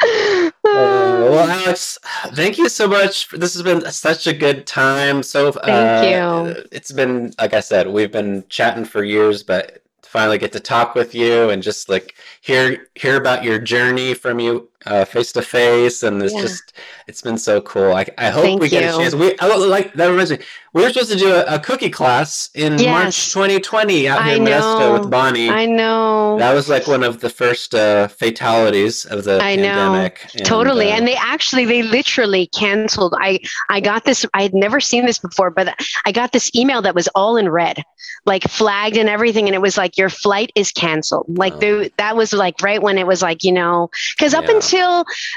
[0.64, 1.98] well alex
[2.32, 5.22] thank you so much this has been such a good time.
[5.22, 6.64] So thank uh, you.
[6.72, 9.84] it's been like i said we've been chatting for years but
[10.14, 14.38] finally get to talk with you and just like hear hear about your journey from
[14.38, 14.68] you
[15.04, 16.40] face to face, and it's yeah.
[16.42, 16.74] just
[17.06, 17.92] it's been so cool.
[17.92, 18.90] I, I hope Thank we get you.
[18.90, 19.14] a chance.
[19.14, 20.38] We I, like that reminds me.
[20.72, 22.90] We were supposed to do a, a cookie class in yes.
[22.90, 25.48] March 2020 out here in Modesto with Bonnie.
[25.48, 30.20] I know that was like one of the first uh, fatalities of the I pandemic.
[30.24, 33.14] Know and, totally, uh, and they actually they literally canceled.
[33.18, 33.38] I
[33.70, 34.26] I got this.
[34.34, 35.74] I had never seen this before, but
[36.04, 37.82] I got this email that was all in red
[38.26, 41.88] like flagged and everything and it was like your flight is canceled like oh.
[41.98, 44.56] that was like right when it was like you know because up yeah.
[44.56, 44.73] until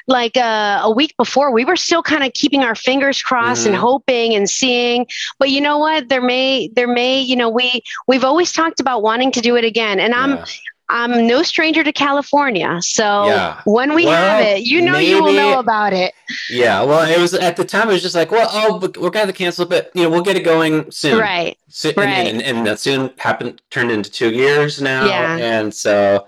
[0.08, 3.74] like uh, a week before we were still kind of keeping our fingers crossed mm-hmm.
[3.74, 5.06] and hoping and seeing
[5.40, 9.02] but you know what there may there may you know we we've always talked about
[9.02, 10.44] wanting to do it again and i'm
[10.90, 12.82] I'm no stranger to California.
[12.82, 13.62] So yeah.
[13.66, 16.14] when we well, have it, you know maybe, you will know about it.
[16.50, 16.84] Yeah.
[16.84, 19.34] Well, it was at the time, it was just like, well, oh, we're going to
[19.34, 21.20] cancel it, but, you know, we'll get it going soon.
[21.20, 21.58] Right.
[21.68, 22.08] So, right.
[22.08, 25.06] And, and, and, that soon happened, turned into two years now.
[25.06, 25.36] Yeah.
[25.38, 26.26] And so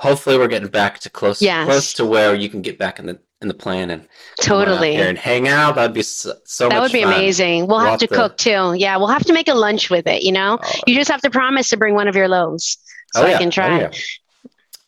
[0.00, 1.66] hopefully we're getting back to close, yes.
[1.66, 4.08] close to where you can get back in the, in the plan and
[4.40, 5.74] totally and hang out.
[5.76, 7.12] That'd be so, so That would be fun.
[7.12, 7.66] amazing.
[7.66, 8.74] We'll, we'll have, have to, cook too.
[8.76, 8.96] Yeah.
[8.96, 10.22] We'll have to make a lunch with it.
[10.22, 10.80] You know, oh.
[10.86, 12.78] you just have to promise to bring one of your loaves
[13.12, 13.34] so oh, yeah.
[13.34, 13.76] I can try.
[13.76, 13.90] Oh, yeah.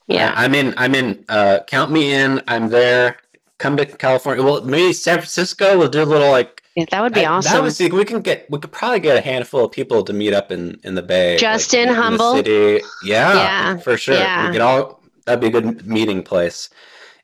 [0.09, 0.75] Yeah, I'm in.
[0.77, 1.25] I'm in.
[1.29, 2.43] Uh, count me in.
[2.49, 3.19] I'm there.
[3.59, 4.45] Come to California.
[4.45, 5.79] Well, maybe San Francisco.
[5.79, 6.63] We'll do a little like.
[6.75, 7.53] Yeah, that would be I, awesome.
[7.53, 8.51] That would see, we can get.
[8.51, 11.37] We could probably get a handful of people to meet up in in the Bay.
[11.39, 12.35] Justin like, Humble.
[12.35, 12.81] city.
[13.05, 14.17] Yeah, yeah, for sure.
[14.17, 14.47] Yeah.
[14.47, 15.02] We could all.
[15.25, 16.69] That'd be a good meeting place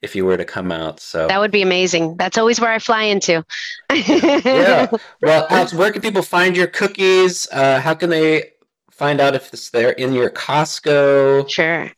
[0.03, 1.01] if you were to come out.
[1.01, 2.17] So that would be amazing.
[2.17, 3.45] That's always where I fly into.
[3.93, 4.91] yeah.
[5.23, 7.49] Well, Alex, where can people find your cookies?
[7.51, 8.53] Uh, how can they
[8.91, 11.49] find out if it's there in your Costco?
[11.49, 11.91] Sure.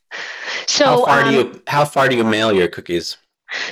[0.67, 3.17] So how far um, do you how far do you mail your cookies?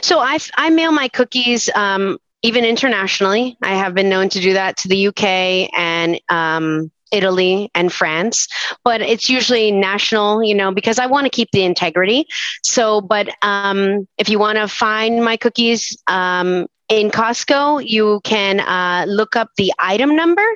[0.03, 3.57] So I I mail my cookies um, even internationally.
[3.63, 8.49] I have been known to do that to the UK and um, Italy and France,
[8.85, 12.27] but it's usually national, you know, because I want to keep the integrity.
[12.63, 18.61] So, but um, if you want to find my cookies, um, in Costco, you can
[18.61, 20.47] uh, look up the item number,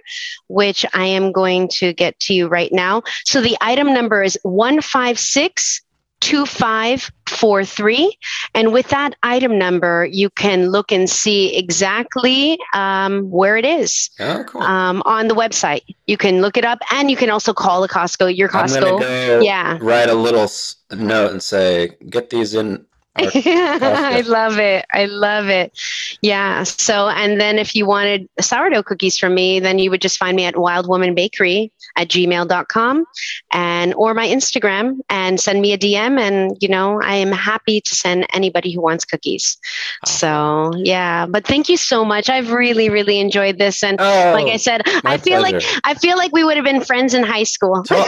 [0.48, 3.02] which I am going to get to you right now.
[3.26, 5.82] So the item number is 156
[6.22, 8.18] 2543.
[8.54, 14.08] And with that item number, you can look and see exactly um, where it is
[14.20, 14.62] Oh, cool.
[14.62, 15.82] um, on the website.
[16.06, 19.00] You can look it up and you can also call a Costco, your Costco.
[19.00, 19.78] go Yeah.
[19.80, 20.50] write a little
[20.90, 24.84] note and say, "Get these in." Our- I love it.
[24.92, 25.78] I love it.
[26.22, 26.62] Yeah.
[26.62, 30.36] So, and then if you wanted sourdough cookies from me, then you would just find
[30.36, 33.04] me at Wild Woman Bakery at gmail.com
[33.52, 36.18] and or my Instagram and send me a DM.
[36.18, 39.58] And, you know, I am happy to send anybody who wants cookies.
[40.06, 41.26] So, yeah.
[41.26, 42.30] But thank you so much.
[42.30, 43.82] I've really, really enjoyed this.
[43.82, 45.62] And oh, like I said, I feel like.
[45.84, 47.84] I feel like we would have been friends in high school.
[47.84, 48.04] So I,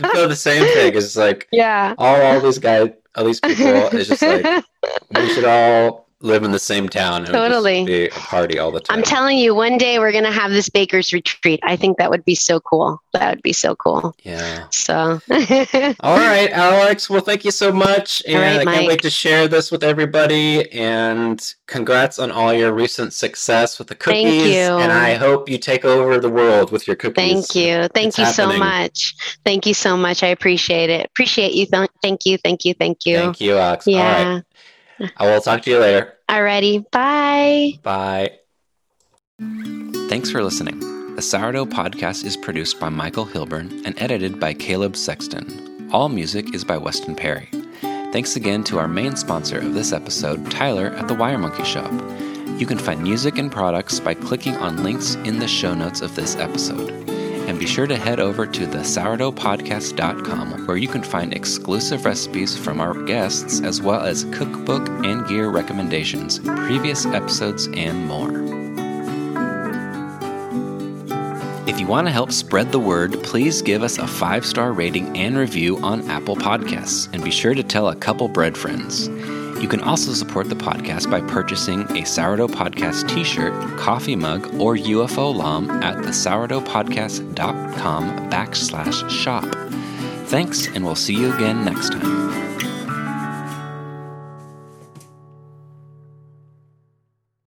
[0.00, 0.94] I, I feel the same thing.
[0.94, 1.94] It's like yeah.
[1.98, 3.88] all all these guys, all least people.
[3.92, 4.64] It's just like
[5.16, 7.84] we should all live in the same town and it would just Totally.
[7.84, 8.96] be a party all the time.
[8.98, 11.60] I'm telling you, one day we're going to have this baker's retreat.
[11.62, 13.02] I think that would be so cool.
[13.12, 14.14] That would be so cool.
[14.22, 14.66] yeah.
[14.70, 15.20] So,
[16.00, 17.10] All right, Alex.
[17.10, 20.70] Well, thank you so much, and right, I can't wait to share this with everybody.
[20.72, 24.24] And congrats on all your recent success with the cookies.
[24.24, 24.78] Thank you.
[24.78, 27.14] And I hope you take over the world with your cookies.
[27.48, 27.86] thank you.
[27.94, 29.14] Thank It's you so much.
[29.44, 30.22] Thank you so much.
[30.22, 31.04] I appreciate it.
[31.06, 31.66] Appreciate you.
[31.66, 32.38] Th- thank you.
[32.38, 32.72] Thank you.
[32.74, 33.16] Thank you.
[33.18, 33.86] Thank you, Alex.
[33.86, 34.34] All Yeah.
[34.34, 34.42] right.
[35.16, 36.13] I will talk to you later.
[36.28, 36.90] Alrighty.
[36.90, 37.78] Bye.
[37.82, 38.30] Bye.
[40.08, 40.80] Thanks for listening.
[41.16, 45.90] The Sourdough Podcast is produced by Michael Hilburn and edited by Caleb Sexton.
[45.92, 47.48] All music is by Weston Perry.
[48.12, 51.92] Thanks again to our main sponsor of this episode, Tyler at the Wire Monkey Shop.
[52.58, 56.14] You can find music and products by clicking on links in the show notes of
[56.14, 56.90] this episode.
[57.46, 62.56] And be sure to head over to the sourdoughpodcast.com where you can find exclusive recipes
[62.56, 68.44] from our guests as well as cookbook and gear recommendations, previous episodes, and more.
[71.66, 75.16] If you want to help spread the word, please give us a five star rating
[75.16, 79.08] and review on Apple Podcasts, and be sure to tell a couple bread friends.
[79.64, 84.44] You can also support the podcast by purchasing a Sourdough Podcast t shirt, coffee mug,
[84.60, 89.46] or UFO lame at the sourdoughpodcast.com backslash shop.
[90.26, 92.63] Thanks, and we'll see you again next time.